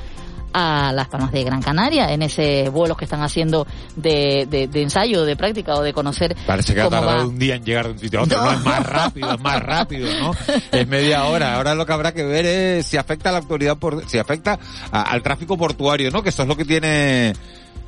a 0.57 0.93
las 0.93 1.09
Palmas 1.09 1.33
de 1.33 1.43
Gran 1.43 1.61
Canaria 1.61 2.13
en 2.13 2.21
ese 2.21 2.69
vuelo 2.69 2.95
que 2.95 3.03
están 3.03 3.21
haciendo 3.21 3.67
de, 3.97 4.47
de, 4.49 4.67
de 4.69 4.81
ensayo, 4.83 5.25
de 5.25 5.35
práctica 5.35 5.75
o 5.75 5.81
de 5.81 5.91
conocer 5.91 6.33
Parece 6.47 6.73
que 6.73 6.79
ha 6.79 6.85
cómo 6.85 6.95
tardado 6.95 7.17
va. 7.17 7.25
un 7.27 7.37
día 7.37 7.55
en 7.55 7.65
llegar 7.65 7.87
de 7.87 7.91
un 7.91 7.99
sitio 7.99 8.19
a 8.21 8.23
otro. 8.23 8.41
No. 8.41 8.51
es 8.53 8.63
más 8.63 8.85
rápido, 8.85 9.33
es 9.33 9.41
más 9.41 9.61
rápido, 9.61 10.07
¿no? 10.21 10.31
Es 10.71 10.87
media 10.87 11.25
hora. 11.25 11.55
Ahora 11.57 11.75
lo 11.75 11.85
que 11.85 11.91
habrá 11.91 12.13
que 12.13 12.23
ver 12.23 12.45
es 12.45 12.85
si 12.85 12.95
afecta 12.95 13.27
a 13.29 13.31
la 13.33 13.39
autoridad, 13.39 13.75
por, 13.77 14.07
si 14.07 14.17
afecta 14.17 14.57
a- 14.93 15.01
al 15.01 15.21
tráfico 15.21 15.57
portuario, 15.57 16.09
¿no? 16.09 16.23
Que 16.23 16.29
eso 16.29 16.43
es 16.43 16.47
lo 16.47 16.55
que 16.55 16.63
tiene 16.63 17.33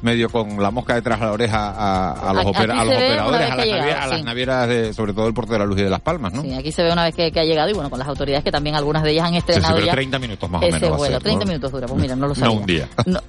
medio 0.02 0.30
con 0.30 0.62
la 0.62 0.72
mosca 0.72 0.96
detrás 0.96 1.20
de 1.20 1.26
la 1.26 1.32
oreja 1.32 1.72
a, 1.72 2.30
a 2.30 2.34
los, 2.34 2.46
opera- 2.46 2.80
a 2.80 2.86
los 2.86 2.94
operadores, 2.96 3.52
a 3.52 3.56
las, 3.56 3.66
llegado, 3.66 4.02
a 4.04 4.08
las 4.08 4.20
sí. 4.20 4.24
navieras, 4.26 4.68
de, 4.70 4.94
sobre 4.94 5.14
todo 5.14 5.28
el 5.28 5.34
puerto 5.34 5.54
de 5.54 5.60
la 5.60 5.66
Luz 5.66 5.80
y 5.80 5.84
de 5.84 5.90
Las 5.90 6.02
Palmas, 6.02 6.34
¿no? 6.34 6.42
Sí, 6.44 6.54
aquí 6.54 6.72
se 6.72 6.84
ve 6.84 6.92
una 6.94 7.04
vez 7.04 7.16
que, 7.16 7.32
que 7.32 7.40
ha 7.40 7.44
llegado 7.44 7.70
y 7.70 7.74
bueno, 7.74 7.90
con 7.90 7.98
las 8.00 8.08
autoridades 8.08 8.44
que 8.44 8.52
también 8.52 8.76
algunas 8.76 9.04
de 9.04 9.12
ellas 9.12 9.26
han 9.26 9.34
Sí, 9.34 9.40
sí, 9.40 9.40
estrenado 9.52 9.76
pero 9.76 9.86
ya 9.88 9.92
30 9.94 10.20
minutos 10.20 10.50
más 10.50 10.62
o 10.62 10.66
ese 10.66 10.74
menos 10.80 10.92
a 10.94 10.98
vuelo. 10.98 11.14
ser, 11.16 11.24
30 11.24 11.46
¿no? 11.46 11.48
minutos 11.50 11.72
dura, 11.72 11.88
pues 11.88 12.02
mira, 12.02 12.16
no 12.16 12.28
lo 12.28 12.34
No 12.36 12.36
sabía. 12.36 12.60
un 12.60 12.66
día. 12.66 12.90
No. 13.06 13.20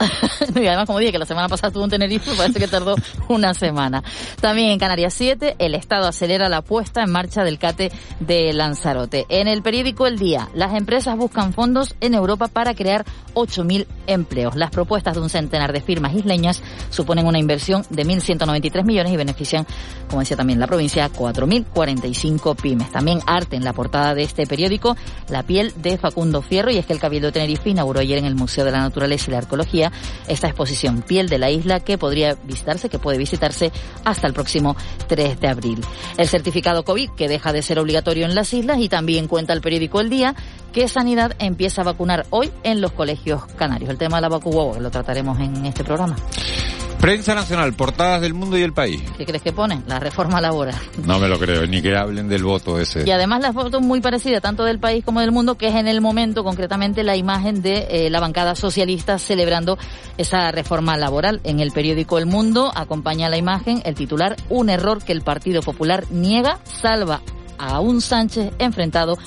y 0.60 0.66
además, 0.66 0.86
como 0.86 0.98
dije, 0.98 1.12
que 1.12 1.18
la 1.18 1.26
semana 1.26 1.48
pasada 1.48 1.68
estuvo 1.68 1.84
en 1.84 1.90
Tenerife, 1.90 2.32
parece 2.36 2.58
que 2.58 2.68
tardó 2.68 2.94
una 3.28 3.54
semana. 3.54 4.02
También 4.40 4.70
en 4.70 4.78
Canarias 4.78 5.14
7, 5.14 5.56
el 5.58 5.74
Estado 5.74 6.06
acelera 6.06 6.48
la 6.48 6.62
puesta 6.62 7.02
en 7.02 7.10
marcha 7.10 7.44
del 7.44 7.58
CATE 7.58 7.90
de 8.20 8.52
Lanzarote. 8.52 9.24
En 9.28 9.48
el 9.48 9.62
periódico 9.62 10.06
El 10.06 10.18
Día, 10.18 10.48
las 10.54 10.74
empresas 10.74 11.16
buscan 11.16 11.52
fondos 11.52 11.94
en 12.00 12.14
Europa 12.14 12.48
para 12.48 12.74
crear 12.74 13.04
8.000 13.34 13.86
empleos. 14.06 14.56
Las 14.56 14.70
propuestas 14.70 15.14
de 15.14 15.20
un 15.20 15.30
centenar 15.30 15.72
de 15.72 15.80
firmas 15.80 16.14
isleñas 16.14 16.57
suponen 16.90 17.26
una 17.26 17.38
inversión 17.38 17.84
de 17.90 18.04
1.193 18.04 18.84
millones 18.84 19.12
y 19.12 19.16
benefician, 19.16 19.66
como 20.08 20.20
decía 20.20 20.36
también 20.36 20.60
la 20.60 20.66
provincia, 20.66 21.04
a 21.04 21.10
4.045 21.10 22.56
pymes. 22.56 22.90
También 22.90 23.20
arte 23.26 23.56
en 23.56 23.64
la 23.64 23.72
portada 23.72 24.14
de 24.14 24.22
este 24.22 24.46
periódico, 24.46 24.96
la 25.28 25.42
piel 25.42 25.72
de 25.76 25.98
Facundo 25.98 26.42
Fierro, 26.42 26.70
y 26.70 26.78
es 26.78 26.86
que 26.86 26.92
el 26.92 27.00
Cabildo 27.00 27.28
de 27.28 27.32
Tenerife 27.32 27.70
inauguró 27.70 28.00
ayer 28.00 28.18
en 28.18 28.24
el 28.24 28.34
Museo 28.34 28.64
de 28.64 28.72
la 28.72 28.80
Naturaleza 28.80 29.26
y 29.28 29.32
la 29.32 29.38
Arqueología 29.38 29.92
esta 30.26 30.48
exposición 30.48 31.02
Piel 31.02 31.28
de 31.28 31.38
la 31.38 31.50
Isla 31.50 31.80
que 31.80 31.98
podría 31.98 32.34
visitarse, 32.44 32.88
que 32.88 32.98
puede 32.98 33.18
visitarse 33.18 33.72
hasta 34.04 34.26
el 34.26 34.32
próximo 34.32 34.76
3 35.06 35.40
de 35.40 35.48
abril. 35.48 35.80
El 36.16 36.28
certificado 36.28 36.84
COVID 36.84 37.10
que 37.10 37.28
deja 37.28 37.52
de 37.52 37.62
ser 37.62 37.78
obligatorio 37.78 38.26
en 38.26 38.34
las 38.34 38.52
islas 38.52 38.78
y 38.78 38.88
también 38.88 39.28
cuenta 39.28 39.52
el 39.52 39.60
periódico 39.60 40.00
El 40.00 40.10
Día 40.10 40.34
que 40.72 40.88
Sanidad 40.88 41.34
empieza 41.38 41.82
a 41.82 41.84
vacunar 41.84 42.26
hoy 42.30 42.50
en 42.62 42.80
los 42.80 42.92
colegios 42.92 43.46
canarios. 43.56 43.90
El 43.90 43.98
tema 43.98 44.18
de 44.18 44.22
la 44.22 44.28
vacuna 44.28 44.78
lo 44.78 44.90
trataremos 44.90 45.38
en 45.40 45.66
este 45.66 45.84
programa. 45.84 46.16
Prensa 47.00 47.32
nacional, 47.32 47.74
portadas 47.74 48.20
del 48.20 48.34
mundo 48.34 48.58
y 48.58 48.62
el 48.62 48.72
país. 48.72 49.00
¿Qué 49.16 49.24
crees 49.24 49.42
que 49.42 49.52
pone? 49.52 49.82
La 49.86 50.00
reforma 50.00 50.40
laboral. 50.40 50.74
No 51.04 51.20
me 51.20 51.28
lo 51.28 51.38
creo, 51.38 51.64
ni 51.64 51.80
que 51.80 51.96
hablen 51.96 52.28
del 52.28 52.42
voto 52.42 52.80
ese. 52.80 53.04
Y 53.06 53.10
además 53.12 53.40
la 53.40 53.52
foto 53.52 53.78
es 53.78 53.84
muy 53.84 54.00
parecida 54.00 54.40
tanto 54.40 54.64
del 54.64 54.80
país 54.80 55.04
como 55.04 55.20
del 55.20 55.30
mundo, 55.30 55.54
que 55.54 55.68
es 55.68 55.76
en 55.76 55.86
el 55.86 56.00
momento 56.00 56.42
concretamente 56.42 57.04
la 57.04 57.14
imagen 57.14 57.62
de 57.62 57.86
eh, 57.88 58.10
la 58.10 58.18
bancada 58.18 58.56
socialista 58.56 59.18
celebrando 59.20 59.78
esa 60.16 60.50
reforma 60.50 60.96
laboral. 60.96 61.40
En 61.44 61.60
el 61.60 61.70
periódico 61.70 62.18
El 62.18 62.26
Mundo 62.26 62.72
acompaña 62.74 63.28
la 63.28 63.38
imagen 63.38 63.80
el 63.84 63.94
titular 63.94 64.34
Un 64.48 64.68
error 64.68 65.02
que 65.02 65.12
el 65.12 65.22
Partido 65.22 65.62
Popular 65.62 66.04
niega, 66.10 66.58
salva 66.64 67.22
a 67.58 67.78
un 67.78 68.00
Sánchez 68.00 68.52
enfrentado 68.58 69.18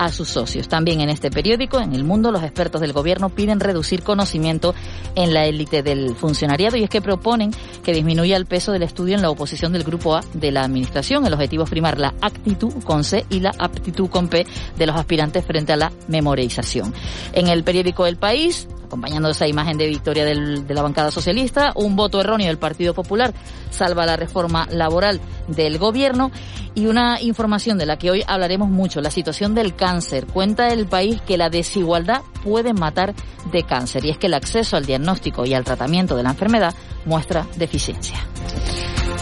a 0.00 0.10
sus 0.10 0.30
socios. 0.30 0.66
También 0.66 1.02
en 1.02 1.10
este 1.10 1.30
periódico, 1.30 1.78
en 1.78 1.94
El 1.94 2.04
Mundo, 2.04 2.32
los 2.32 2.42
expertos 2.42 2.80
del 2.80 2.94
gobierno 2.94 3.28
piden 3.28 3.60
reducir 3.60 4.02
conocimiento 4.02 4.74
en 5.14 5.34
la 5.34 5.44
élite 5.44 5.82
del 5.82 6.16
funcionariado 6.16 6.78
y 6.78 6.84
es 6.84 6.88
que 6.88 7.02
proponen 7.02 7.52
que 7.84 7.92
disminuya 7.92 8.38
el 8.38 8.46
peso 8.46 8.72
del 8.72 8.82
estudio 8.82 9.14
en 9.14 9.20
la 9.20 9.28
oposición 9.28 9.74
del 9.74 9.84
grupo 9.84 10.16
A 10.16 10.22
de 10.32 10.52
la 10.52 10.62
administración. 10.62 11.26
El 11.26 11.34
objetivo 11.34 11.64
es 11.64 11.70
primar 11.70 11.98
la 11.98 12.14
actitud 12.22 12.72
con 12.82 13.04
C 13.04 13.26
y 13.28 13.40
la 13.40 13.52
aptitud 13.58 14.08
con 14.08 14.28
P 14.28 14.46
de 14.78 14.86
los 14.86 14.96
aspirantes 14.96 15.44
frente 15.44 15.74
a 15.74 15.76
la 15.76 15.92
memorización. 16.08 16.94
En 17.34 17.48
el 17.48 17.62
periódico 17.62 18.06
El 18.06 18.16
País, 18.16 18.68
acompañando 18.90 19.30
esa 19.30 19.46
imagen 19.46 19.78
de 19.78 19.86
victoria 19.86 20.24
del- 20.24 20.66
de 20.66 20.74
la 20.74 20.82
bancada 20.82 21.12
socialista, 21.12 21.70
un 21.76 21.94
voto 21.94 22.20
erróneo 22.20 22.48
del 22.48 22.58
Partido 22.58 22.92
Popular 22.92 23.32
salva 23.70 24.04
la 24.04 24.16
reforma 24.16 24.66
laboral 24.68 25.20
del 25.46 25.78
gobierno 25.78 26.32
y 26.74 26.86
una 26.86 27.20
información 27.22 27.78
de 27.78 27.86
la 27.86 27.96
que 27.98 28.10
hoy 28.10 28.24
hablaremos 28.26 28.68
mucho, 28.68 29.00
la 29.00 29.12
situación 29.12 29.54
del 29.54 29.76
cáncer. 29.76 30.26
Cuenta 30.26 30.68
el 30.72 30.86
país 30.86 31.20
que 31.22 31.38
la 31.38 31.50
desigualdad 31.50 32.22
puede 32.42 32.72
matar 32.74 33.14
de 33.52 33.62
cáncer 33.62 34.04
y 34.04 34.10
es 34.10 34.18
que 34.18 34.26
el 34.26 34.34
acceso 34.34 34.76
al 34.76 34.86
diagnóstico 34.86 35.46
y 35.46 35.54
al 35.54 35.62
tratamiento 35.64 36.16
de 36.16 36.24
la 36.24 36.30
enfermedad 36.30 36.74
muestra 37.04 37.46
deficiencia. 37.56 38.16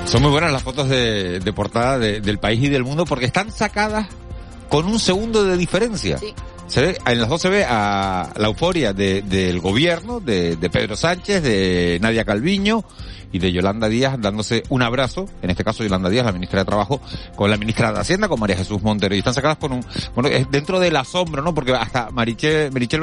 Son 0.07 0.23
muy 0.23 0.31
buenas 0.31 0.51
las 0.51 0.63
fotos 0.63 0.89
de, 0.89 1.41
de 1.41 1.53
portada 1.53 1.99
de- 1.99 2.23
del 2.23 2.39
país 2.39 2.63
y 2.63 2.69
del 2.71 2.85
mundo 2.85 3.05
porque 3.05 3.27
están 3.27 3.53
sacadas 3.53 4.07
con 4.71 4.87
un 4.87 4.99
segundo 4.99 5.45
de 5.45 5.59
diferencia. 5.59 6.17
Sí. 6.17 6.35
Se 6.69 6.83
ve, 6.83 6.99
en 7.07 7.21
las 7.21 7.29
dos 7.29 7.43
se 7.43 7.49
ve 7.49 7.65
a 7.65 8.31
la 8.37 8.49
euforia 8.49 8.93
de, 8.93 9.23
del 9.23 9.61
gobierno, 9.61 10.21
de, 10.21 10.57
de 10.57 10.71
Pedro 10.71 10.97
Sánchez, 10.97 11.43
de 11.43 11.99
Nadia 12.01 12.25
Calviño, 12.25 12.85
y 13.33 13.39
de 13.39 13.53
Yolanda 13.53 13.89
Díaz 13.89 14.17
dándose 14.19 14.63
un 14.69 14.83
abrazo, 14.83 15.27
en 15.43 15.51
este 15.51 15.65
caso 15.65 15.83
Yolanda 15.83 16.09
Díaz, 16.09 16.27
la 16.27 16.33
ministra 16.33 16.61
de 16.61 16.65
Trabajo, 16.65 17.01
con 17.37 17.51
la 17.51 17.57
ministra 17.57 17.93
de 17.93 18.01
Hacienda, 18.01 18.29
con 18.29 18.41
María 18.41 18.57
Jesús 18.57 18.83
Montero, 18.83 19.15
y 19.15 19.19
están 19.19 19.35
sacadas 19.35 19.57
por 19.59 19.73
un, 19.73 19.85
bueno, 20.15 20.29
es 20.29 20.51
dentro 20.51 20.81
del 20.81 20.97
asombro, 20.97 21.43
¿no? 21.43 21.55
Porque 21.55 21.73
hasta 21.73 22.11
Marichel, 22.11 22.73
Marichel 22.73 23.01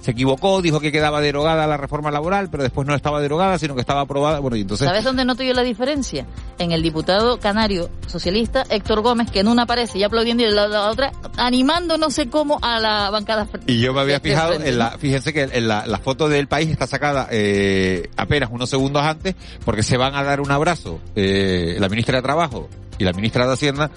se 0.00 0.10
equivocó, 0.10 0.60
dijo 0.62 0.80
que 0.80 0.92
quedaba 0.92 1.20
derogada 1.20 1.66
la 1.66 1.76
reforma 1.76 2.10
laboral, 2.10 2.48
pero 2.50 2.62
después 2.62 2.86
no 2.86 2.94
estaba 2.94 3.20
derogada, 3.20 3.58
sino 3.58 3.74
que 3.74 3.80
estaba 3.80 4.02
aprobada, 4.02 4.40
bueno, 4.40 4.56
y 4.56 4.62
entonces... 4.62 4.86
¿Sabes 4.86 5.04
dónde 5.04 5.24
noto 5.24 5.42
yo 5.42 5.54
la 5.54 5.62
diferencia? 5.62 6.26
En 6.58 6.72
el 6.72 6.82
diputado 6.82 7.38
canario 7.38 7.90
socialista 8.06 8.64
Héctor 8.68 9.02
Gómez, 9.02 9.30
que 9.30 9.40
en 9.40 9.48
una 9.48 9.62
aparece 9.62 9.98
y 9.98 10.02
aplaudiendo 10.02 10.42
y 10.42 10.46
en 10.46 10.56
la, 10.56 10.68
la 10.68 10.90
otra 10.90 11.12
animando 11.36 11.96
no 11.96 12.10
sé 12.10 12.28
cómo 12.28 12.58
a 12.62 12.80
la 12.80 12.99
bancada. 13.08 13.48
Y 13.66 13.80
yo 13.80 13.94
me 13.94 14.00
había 14.00 14.20
fijado 14.20 14.52
en 14.52 14.78
la, 14.78 14.98
fíjense 14.98 15.32
que 15.32 15.44
en 15.44 15.68
la, 15.68 15.86
la 15.86 15.98
foto 15.98 16.28
del 16.28 16.48
país 16.48 16.68
está 16.68 16.86
sacada 16.86 17.28
eh, 17.30 18.10
apenas 18.16 18.50
unos 18.52 18.68
segundos 18.68 19.02
antes, 19.02 19.34
porque 19.64 19.82
se 19.82 19.96
van 19.96 20.14
a 20.14 20.22
dar 20.22 20.40
un 20.40 20.50
abrazo 20.50 21.00
eh, 21.16 21.76
la 21.78 21.88
ministra 21.88 22.16
de 22.18 22.22
Trabajo 22.22 22.68
y 22.98 23.04
la 23.04 23.12
ministra 23.12 23.46
de 23.46 23.52
Hacienda, 23.54 23.90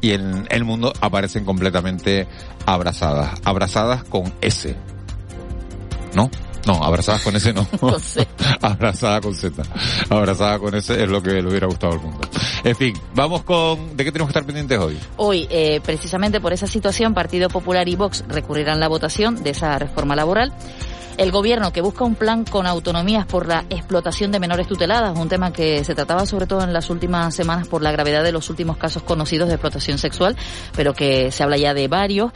y 0.00 0.12
en 0.12 0.46
el 0.50 0.64
mundo 0.64 0.92
aparecen 1.00 1.44
completamente 1.44 2.28
abrazadas, 2.66 3.40
abrazadas 3.44 4.04
con 4.04 4.32
S. 4.40 4.76
¿No? 6.14 6.30
No, 6.66 6.82
abrazadas 6.82 7.22
con 7.22 7.36
S 7.36 7.52
no. 7.52 7.66
Con 7.80 8.00
C. 8.00 8.26
Abrazada 8.62 9.20
con 9.20 9.34
Z. 9.34 9.62
Abrazada 10.08 10.58
con 10.58 10.74
S 10.74 11.02
es 11.02 11.08
lo 11.08 11.22
que 11.22 11.32
le 11.32 11.48
hubiera 11.48 11.66
gustado 11.66 11.94
al 11.94 12.00
mundo. 12.00 12.20
En 12.64 12.74
fin, 12.74 12.94
vamos 13.14 13.42
con... 13.42 13.94
¿De 13.94 14.04
qué 14.04 14.10
tenemos 14.10 14.28
que 14.28 14.38
estar 14.38 14.46
pendientes 14.46 14.78
hoy? 14.78 14.98
Hoy, 15.18 15.46
eh, 15.50 15.82
precisamente 15.84 16.40
por 16.40 16.54
esa 16.54 16.66
situación, 16.66 17.12
Partido 17.12 17.50
Popular 17.50 17.86
y 17.90 17.94
Vox 17.94 18.24
recurrirán 18.26 18.80
la 18.80 18.88
votación 18.88 19.42
de 19.42 19.50
esa 19.50 19.78
reforma 19.78 20.16
laboral. 20.16 20.50
El 21.18 21.30
gobierno 21.30 21.74
que 21.74 21.82
busca 21.82 22.04
un 22.04 22.14
plan 22.14 22.44
con 22.44 22.66
autonomías 22.66 23.26
por 23.26 23.46
la 23.46 23.66
explotación 23.68 24.32
de 24.32 24.40
menores 24.40 24.66
tuteladas, 24.66 25.16
un 25.16 25.28
tema 25.28 25.52
que 25.52 25.84
se 25.84 25.94
trataba 25.94 26.24
sobre 26.24 26.46
todo 26.46 26.62
en 26.62 26.72
las 26.72 26.88
últimas 26.88 27.34
semanas 27.34 27.68
por 27.68 27.82
la 27.82 27.92
gravedad 27.92 28.24
de 28.24 28.32
los 28.32 28.48
últimos 28.48 28.78
casos 28.78 29.02
conocidos 29.02 29.48
de 29.48 29.54
explotación 29.54 29.98
sexual, 29.98 30.34
pero 30.74 30.94
que 30.94 31.30
se 31.30 31.42
habla 31.42 31.58
ya 31.58 31.74
de 31.74 31.86
varios. 31.86 32.32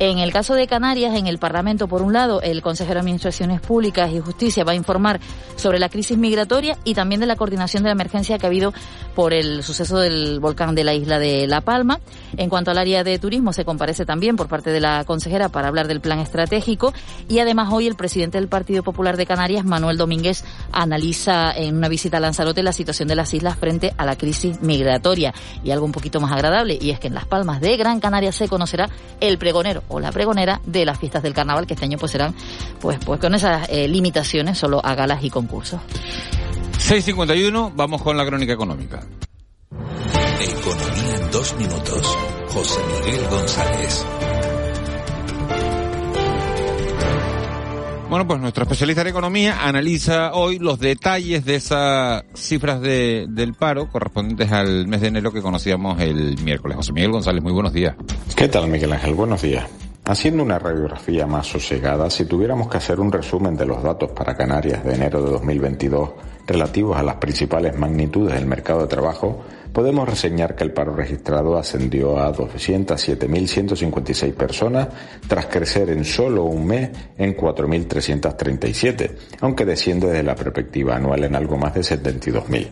En 0.00 0.18
el 0.18 0.32
caso 0.32 0.54
de 0.54 0.66
Canarias, 0.66 1.14
en 1.14 1.28
el 1.28 1.38
Parlamento, 1.38 1.86
por 1.86 2.02
un 2.02 2.12
lado, 2.12 2.42
el 2.42 2.62
consejero 2.62 2.94
de 2.94 3.00
Administraciones 3.00 3.60
Públicas 3.60 4.10
y 4.12 4.18
Justicia 4.18 4.64
va 4.64 4.72
a 4.72 4.74
informar 4.74 5.20
sobre 5.54 5.78
la 5.78 5.88
crisis 5.88 6.18
migratoria 6.18 6.76
y 6.82 6.94
también 6.94 7.20
de 7.20 7.28
la 7.28 7.36
coordinación 7.36 7.84
de 7.84 7.90
la 7.90 7.92
emergencia 7.92 8.36
que 8.36 8.44
ha 8.44 8.48
habido 8.48 8.74
por 9.14 9.32
el 9.32 9.62
suceso 9.62 10.00
del 10.00 10.40
volcán 10.40 10.74
de 10.74 10.82
la 10.82 10.94
isla 10.94 11.20
de 11.20 11.46
La 11.46 11.60
Palma. 11.60 12.00
En 12.36 12.50
cuanto 12.50 12.72
al 12.72 12.78
área 12.78 13.04
de 13.04 13.20
turismo, 13.20 13.52
se 13.52 13.64
comparece 13.64 14.04
también 14.04 14.34
por 14.34 14.48
parte 14.48 14.70
de 14.70 14.80
la 14.80 15.04
consejera 15.04 15.48
para 15.48 15.68
hablar 15.68 15.86
del 15.86 16.00
plan 16.00 16.18
estratégico 16.18 16.92
y 17.28 17.38
además 17.38 17.72
hoy 17.72 17.86
el 17.86 17.94
presidente 17.94 18.38
del 18.38 18.48
Partido 18.48 18.82
Popular 18.82 19.16
de 19.16 19.26
Canarias, 19.26 19.64
Manuel 19.64 19.96
Domínguez, 19.96 20.44
analiza 20.72 21.52
en 21.52 21.76
una 21.76 21.88
visita 21.88 22.16
a 22.16 22.20
Lanzarote 22.20 22.64
la 22.64 22.72
situación 22.72 23.06
de 23.06 23.14
las 23.14 23.32
islas 23.32 23.56
frente 23.56 23.94
a 23.96 24.04
la 24.04 24.16
crisis 24.16 24.60
migratoria. 24.60 25.32
Y 25.62 25.70
algo 25.70 25.86
un 25.86 25.92
poquito 25.92 26.18
más 26.18 26.32
agradable, 26.32 26.76
y 26.80 26.90
es 26.90 26.98
que 26.98 27.06
en 27.06 27.14
Las 27.14 27.26
Palmas 27.26 27.60
de 27.60 27.76
Gran 27.76 28.00
Canaria 28.00 28.32
se 28.32 28.48
conocerá 28.48 28.88
el 29.20 29.38
pregonero 29.38 29.83
o 29.88 30.00
la 30.00 30.12
pregonera 30.12 30.60
de 30.64 30.84
las 30.84 30.98
fiestas 30.98 31.22
del 31.22 31.34
carnaval, 31.34 31.66
que 31.66 31.74
este 31.74 31.86
año 31.86 31.98
pues 31.98 32.12
serán 32.12 32.34
pues, 32.80 32.98
pues 33.04 33.20
con 33.20 33.34
esas 33.34 33.68
eh, 33.68 33.88
limitaciones 33.88 34.58
solo 34.58 34.80
a 34.84 34.94
galas 34.94 35.22
y 35.24 35.30
concursos. 35.30 35.80
6.51, 36.78 37.72
vamos 37.74 38.02
con 38.02 38.16
la 38.16 38.26
crónica 38.26 38.52
económica. 38.52 39.00
Economía 40.40 41.16
en 41.16 41.30
dos 41.30 41.54
minutos. 41.56 42.18
José 42.48 42.80
Miguel 43.04 43.26
González. 43.28 44.06
Bueno, 48.14 48.28
pues 48.28 48.40
nuestro 48.40 48.62
especialista 48.62 49.02
en 49.02 49.08
economía 49.08 49.66
analiza 49.66 50.34
hoy 50.34 50.60
los 50.60 50.78
detalles 50.78 51.44
de 51.44 51.56
esas 51.56 52.22
cifras 52.34 52.80
de, 52.80 53.26
del 53.28 53.54
paro 53.54 53.88
correspondientes 53.88 54.52
al 54.52 54.86
mes 54.86 55.00
de 55.00 55.08
enero 55.08 55.32
que 55.32 55.42
conocíamos 55.42 56.00
el 56.00 56.38
miércoles. 56.44 56.76
José 56.76 56.92
Miguel 56.92 57.10
González, 57.10 57.42
muy 57.42 57.52
buenos 57.52 57.72
días. 57.72 57.96
¿Qué 58.36 58.46
tal, 58.46 58.68
Miguel 58.68 58.92
Ángel? 58.92 59.14
Buenos 59.14 59.42
días. 59.42 59.68
Haciendo 60.04 60.44
una 60.44 60.60
radiografía 60.60 61.26
más 61.26 61.48
sosegada, 61.48 62.08
si 62.08 62.24
tuviéramos 62.24 62.68
que 62.68 62.76
hacer 62.76 63.00
un 63.00 63.10
resumen 63.10 63.56
de 63.56 63.66
los 63.66 63.82
datos 63.82 64.12
para 64.12 64.36
Canarias 64.36 64.84
de 64.84 64.94
enero 64.94 65.20
de 65.20 65.32
2022 65.32 66.10
relativos 66.46 66.96
a 66.96 67.02
las 67.02 67.16
principales 67.16 67.76
magnitudes 67.76 68.34
del 68.34 68.46
mercado 68.46 68.82
de 68.82 68.86
trabajo, 68.86 69.44
podemos 69.74 70.08
reseñar 70.08 70.54
que 70.54 70.64
el 70.64 70.72
paro 70.72 70.94
registrado 70.94 71.58
ascendió 71.58 72.18
a 72.18 72.32
207.156 72.32 74.32
personas 74.32 74.88
tras 75.26 75.44
crecer 75.46 75.90
en 75.90 76.04
solo 76.04 76.44
un 76.44 76.64
mes 76.64 76.90
en 77.18 77.36
4.337, 77.36 79.10
aunque 79.40 79.64
desciende 79.66 80.06
desde 80.06 80.22
la 80.22 80.36
perspectiva 80.36 80.94
anual 80.96 81.24
en 81.24 81.34
algo 81.34 81.58
más 81.58 81.74
de 81.74 81.80
72.000. 81.80 82.68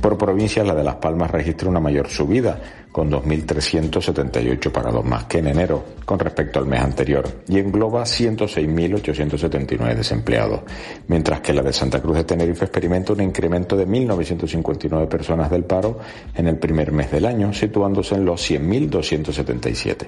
Por 0.00 0.18
provincias, 0.18 0.66
la 0.66 0.74
de 0.74 0.84
Las 0.84 0.96
Palmas 0.96 1.30
registra 1.30 1.68
una 1.68 1.80
mayor 1.80 2.08
subida, 2.08 2.58
con 2.94 3.10
2.378 3.10 4.70
parados 4.70 5.04
más 5.04 5.24
que 5.24 5.38
en 5.38 5.48
enero, 5.48 5.84
con 6.04 6.16
respecto 6.16 6.60
al 6.60 6.66
mes 6.66 6.80
anterior, 6.80 7.24
y 7.48 7.58
engloba 7.58 8.04
106.879 8.04 9.96
desempleados, 9.96 10.60
mientras 11.08 11.40
que 11.40 11.52
la 11.52 11.62
de 11.62 11.72
Santa 11.72 12.00
Cruz 12.00 12.18
de 12.18 12.24
Tenerife 12.24 12.66
experimenta 12.66 13.12
un 13.12 13.22
incremento 13.22 13.76
de 13.76 13.88
1.959 13.88 15.08
personas 15.08 15.50
del 15.50 15.64
paro 15.64 15.98
en 16.36 16.46
el 16.46 16.56
primer 16.56 16.92
mes 16.92 17.10
del 17.10 17.26
año, 17.26 17.52
situándose 17.52 18.14
en 18.14 18.24
los 18.24 18.48
100.277. 18.48 20.06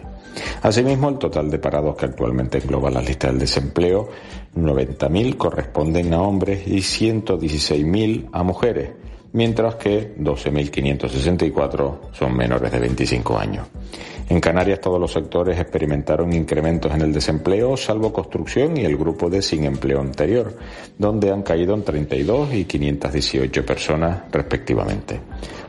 Asimismo, 0.62 1.08
el 1.08 1.18
total 1.18 1.50
de 1.50 1.58
parados 1.58 1.96
que 1.96 2.04
actualmente 2.04 2.58
engloba 2.58 2.88
la 2.88 3.02
lista 3.02 3.26
del 3.26 3.40
desempleo, 3.40 4.10
90.000 4.54 5.36
corresponden 5.36 6.14
a 6.14 6.22
hombres 6.22 6.66
y 6.68 6.76
116.000 6.76 8.28
a 8.32 8.42
mujeres, 8.44 8.90
mientras 9.32 9.76
que 9.76 10.14
12.564 10.16 12.12
son 12.12 12.36
menores 12.36 12.72
de 12.72 12.78
25 12.78 13.38
años. 13.38 13.66
En 14.28 14.40
Canarias 14.40 14.80
todos 14.80 15.00
los 15.00 15.12
sectores 15.12 15.56
experimentaron 15.56 16.32
incrementos 16.32 16.92
en 16.92 17.02
el 17.02 17.12
desempleo, 17.12 17.76
salvo 17.76 18.12
construcción 18.12 18.76
y 18.76 18.84
el 18.84 18.96
grupo 18.96 19.30
de 19.30 19.40
sin 19.40 19.64
empleo 19.64 20.00
anterior, 20.00 20.52
donde 20.98 21.30
han 21.30 21.42
caído 21.42 21.74
en 21.74 21.84
32 21.84 22.52
y 22.54 22.64
518 22.64 23.64
personas 23.64 24.22
respectivamente. 24.32 25.20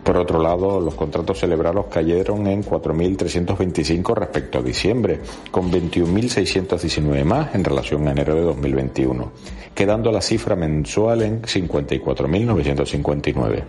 Por 0.04 0.17
otro 0.17 0.41
lado, 0.41 0.80
los 0.80 0.96
contratos 0.96 1.38
celebrados 1.38 1.86
cayeron 1.88 2.48
en 2.48 2.63
4.325 2.63 4.15
respecto 4.15 4.58
a 4.58 4.63
diciembre, 4.63 5.20
con 5.52 5.72
21.619 5.72 7.24
más 7.26 7.54
en 7.54 7.63
relación 7.63 8.08
a 8.08 8.12
enero 8.12 8.34
de 8.34 8.41
2021, 8.41 9.34
quedando 9.76 10.12
la 10.12 10.22
cifra 10.22 10.56
mensual 10.56 11.22
en 11.22 11.41
54.959. 11.41 13.63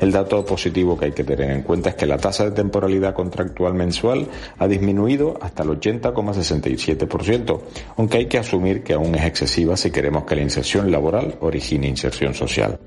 El 0.00 0.12
dato 0.12 0.44
positivo 0.44 0.98
que 0.98 1.06
hay 1.06 1.12
que 1.12 1.24
tener 1.24 1.50
en 1.50 1.62
cuenta 1.62 1.90
es 1.90 1.96
que 1.96 2.06
la 2.06 2.18
tasa 2.18 2.44
de 2.44 2.50
temporalidad 2.52 3.14
contractual 3.14 3.74
mensual 3.74 4.26
ha 4.58 4.68
disminuido 4.68 5.38
hasta 5.40 5.62
el 5.62 5.70
80,67%, 5.70 7.60
aunque 7.96 8.18
hay 8.18 8.26
que 8.26 8.38
asumir 8.38 8.82
que 8.82 8.94
aún 8.94 9.14
es 9.14 9.24
excesiva 9.24 9.76
si 9.76 9.90
queremos 9.90 10.24
que 10.24 10.36
la 10.36 10.42
inserción 10.42 10.90
laboral 10.90 11.36
origine 11.40 11.88
inserción 11.88 12.34
social. 12.34 12.78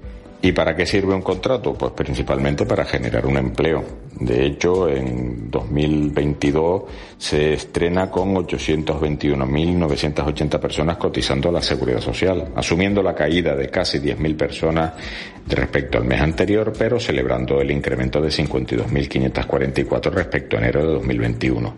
¿Y 0.46 0.52
para 0.52 0.76
qué 0.76 0.86
sirve 0.86 1.16
un 1.16 1.24
contrato? 1.24 1.74
Pues 1.74 1.94
principalmente 1.94 2.68
para 2.68 2.86
generar 2.86 3.26
un 3.26 3.36
empleo. 3.36 3.84
De 4.20 4.46
hecho, 4.46 4.88
en 4.88 5.50
2022 5.50 6.84
se 7.18 7.54
estrena 7.54 8.12
con 8.12 8.36
821.980 8.36 10.60
personas 10.60 10.98
cotizando 10.98 11.50
a 11.50 11.54
la 11.54 11.64
seguridad 11.64 12.00
social, 12.00 12.50
asumiendo 12.56 13.02
la 13.02 13.16
caída 13.16 13.56
de 13.56 13.70
casi 13.70 13.98
10.000 13.98 14.38
personas 14.38 14.94
respecto 15.48 15.98
al 15.98 16.06
mes 16.06 16.22
anterior, 16.22 16.72
pero 16.78 17.00
celebrando 17.00 17.60
el 17.62 17.72
incremento 17.72 18.22
de 18.22 18.30
52.544 18.30 20.12
respecto 20.12 20.58
a 20.58 20.60
enero 20.60 20.82
de 20.82 20.94
2021. 20.94 21.74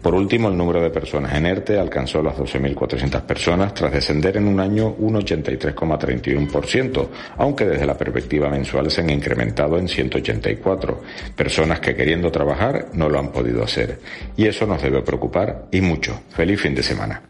Por 0.00 0.14
último, 0.14 0.48
el 0.48 0.56
número 0.56 0.80
de 0.80 0.88
personas 0.90 1.34
en 1.34 1.46
ERTE 1.46 1.78
alcanzó 1.78 2.22
las 2.22 2.36
12.400 2.36 3.20
personas 3.22 3.74
tras 3.74 3.92
descender 3.92 4.38
en 4.38 4.48
un 4.48 4.60
año 4.60 4.94
un 4.98 5.14
83,31%, 5.14 7.08
aunque 7.36 7.66
desde 7.66 7.86
la 7.86 7.96
perspectiva 8.12 8.48
mensual 8.48 8.90
se 8.90 9.00
han 9.00 9.10
incrementado 9.10 9.78
en 9.78 9.88
184 9.88 11.00
personas 11.36 11.80
que 11.80 11.94
queriendo 11.94 12.30
trabajar 12.30 12.86
no 12.92 13.08
lo 13.08 13.18
han 13.18 13.32
podido 13.32 13.62
hacer. 13.62 13.98
Y 14.36 14.46
eso 14.46 14.66
nos 14.66 14.82
debe 14.82 15.02
preocupar 15.02 15.68
y 15.70 15.80
mucho. 15.80 16.20
Feliz 16.30 16.60
fin 16.60 16.74
de 16.74 16.82
semana. 16.82 17.29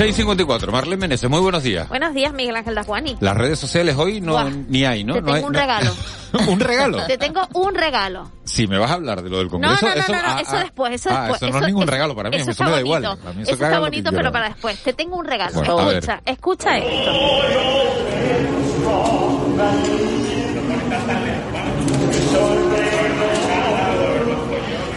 ...6.54, 0.00 0.70
Marlene 0.72 0.96
Menezes, 0.96 1.28
muy 1.28 1.40
buenos 1.40 1.62
días. 1.62 1.86
Buenos 1.90 2.14
días, 2.14 2.32
Miguel 2.32 2.56
Ángel 2.56 2.74
Dajuani. 2.74 3.18
Las 3.20 3.36
redes 3.36 3.58
sociales 3.58 3.96
hoy 3.98 4.22
no 4.22 4.32
Buah, 4.32 4.48
ni 4.68 4.86
hay, 4.86 5.04
¿no? 5.04 5.12
Te 5.12 5.20
No 5.20 5.26
tengo 5.26 5.36
hay- 5.36 5.44
un 5.44 5.52
no- 5.52 5.58
regalo. 5.60 5.90
¿Un 6.48 6.60
regalo? 6.60 7.06
Te 7.06 7.18
tengo 7.18 7.46
un 7.52 7.74
regalo. 7.74 8.30
Si 8.44 8.66
me 8.66 8.78
vas 8.78 8.90
a 8.90 8.94
hablar 8.94 9.20
de 9.22 9.28
lo 9.28 9.36
del 9.36 9.46
No, 9.48 9.50
Congreso, 9.52 9.86
no, 9.86 9.94
no, 9.94 10.00
eso, 10.00 10.12
no, 10.12 10.22
no, 10.22 10.28
ah, 10.28 10.40
eso 10.40 10.56
después, 10.56 10.94
eso 10.94 11.10
ah, 11.12 11.20
después. 11.28 11.42
eso 11.42 11.50
no 11.52 11.58
es 11.58 11.66
ningún 11.66 11.86
regalo 11.86 12.16
para 12.16 12.30
mí, 12.30 12.36
a 12.36 12.38
mí 12.38 12.42
eso 12.42 12.50
está 12.52 12.64
me 12.64 12.70
da 12.70 12.76
bonito. 12.78 12.96
igual. 12.96 13.04
A 13.26 13.32
mí 13.34 13.42
eso 13.42 13.52
eso 13.52 13.64
está 13.64 13.78
bonito, 13.78 14.10
pero 14.10 14.32
para 14.32 14.48
después. 14.48 14.82
Te 14.82 14.92
tengo 14.94 15.16
un 15.18 15.26
regalo. 15.26 15.52
Bueno, 15.62 15.90
escucha, 15.90 16.22
escucha 16.24 16.78
esto. 16.78 17.12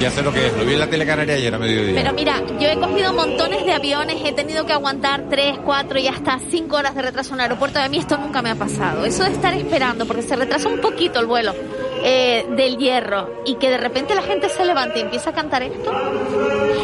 Ya 0.03 0.11
sé 0.11 0.21
lo 0.21 0.33
que 0.33 0.47
es, 0.47 0.57
lo 0.57 0.65
vi 0.65 0.73
en 0.73 0.79
la 0.79 0.87
tele 0.89 1.05
canaria 1.05 1.35
ayer 1.35 1.55
a 1.55 1.57
mediodía. 1.57 1.93
Pero 1.95 2.13
mira, 2.13 2.41
yo 2.59 2.67
he 2.67 2.75
cogido 2.77 3.13
montones 3.13 3.65
de 3.65 3.71
aviones, 3.73 4.17
he 4.25 4.33
tenido 4.33 4.65
que 4.65 4.73
aguantar 4.73 5.29
3, 5.29 5.59
4 5.63 5.99
y 5.99 6.07
hasta 6.09 6.39
5 6.51 6.75
horas 6.75 6.93
de 6.93 7.01
retraso 7.03 7.29
en 7.29 7.35
el 7.35 7.41
aeropuerto. 7.43 7.79
A 7.79 7.87
mí 7.87 7.99
esto 7.99 8.17
nunca 8.17 8.41
me 8.41 8.49
ha 8.49 8.55
pasado. 8.55 9.05
Eso 9.05 9.23
de 9.23 9.31
estar 9.31 9.53
esperando, 9.53 10.05
porque 10.05 10.21
se 10.21 10.35
retrasa 10.35 10.67
un 10.67 10.81
poquito 10.81 11.21
el 11.21 11.25
vuelo 11.25 11.55
eh, 12.03 12.45
del 12.57 12.77
hierro 12.77 13.43
y 13.45 13.55
que 13.55 13.69
de 13.69 13.77
repente 13.77 14.13
la 14.13 14.23
gente 14.23 14.49
se 14.49 14.65
levante 14.65 14.99
y 14.99 15.03
empieza 15.03 15.29
a 15.29 15.33
cantar 15.33 15.63
esto. 15.63 15.89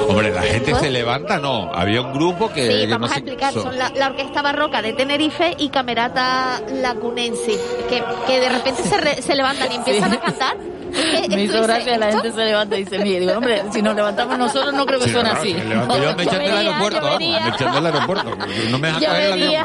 Hombre, 0.07 0.31
la 0.31 0.41
gente 0.41 0.73
se 0.75 0.89
levanta, 0.89 1.39
no. 1.39 1.71
Había 1.73 2.01
un 2.01 2.13
grupo 2.13 2.49
que... 2.53 2.71
Sí, 2.71 2.87
vamos 2.87 3.09
no 3.09 3.15
a 3.15 3.19
explicar. 3.19 3.53
son- 3.53 3.77
la, 3.77 3.91
la 3.95 4.07
Orquesta 4.07 4.41
Barroca 4.41 4.81
de 4.81 4.93
Tenerife 4.93 5.55
y 5.57 5.67
Camerata 5.69 6.61
Lacunense, 6.71 7.59
que, 7.89 8.01
que 8.27 8.39
de 8.39 8.47
repente 8.49 8.81
se, 8.83 8.97
re- 8.97 9.21
se 9.21 9.35
levantan 9.35 9.69
y 9.73 9.75
empiezan 9.75 10.13
a 10.13 10.19
cantar. 10.21 10.55
Es 10.93 11.21
que 11.29 11.35
Me 11.35 11.43
hizo 11.43 11.61
gracia, 11.63 11.97
la 11.97 12.11
gente 12.11 12.31
se 12.31 12.45
levanta 12.45 12.77
y 12.77 12.83
dice, 12.83 12.99
mire, 12.99 13.19
digo, 13.21 13.33
hombre, 13.33 13.63
si 13.71 13.81
nos 13.81 13.95
levantamos 13.95 14.37
nosotros 14.37 14.73
no 14.73 14.85
creo 14.85 14.99
que 14.99 15.05
Sí, 15.05 15.11
suene 15.11 15.29
claro, 15.29 15.41
así. 15.41 15.53
me 15.53 15.63
levanto 15.65 15.97
yo, 15.97 16.15
me 16.15 16.23
echan 16.23 16.39
del 16.39 16.57
aeropuerto, 16.57 17.01
vamos, 17.01 17.19
me 17.19 17.49
echan 17.49 17.73
del 17.73 17.85
aeropuerto. 17.85 18.35
No 18.71 18.79
me 18.79 18.87
dejan 18.87 19.01
Yo 19.01 19.07
coger 19.09 19.23
el 19.23 19.31
avión. 19.33 19.63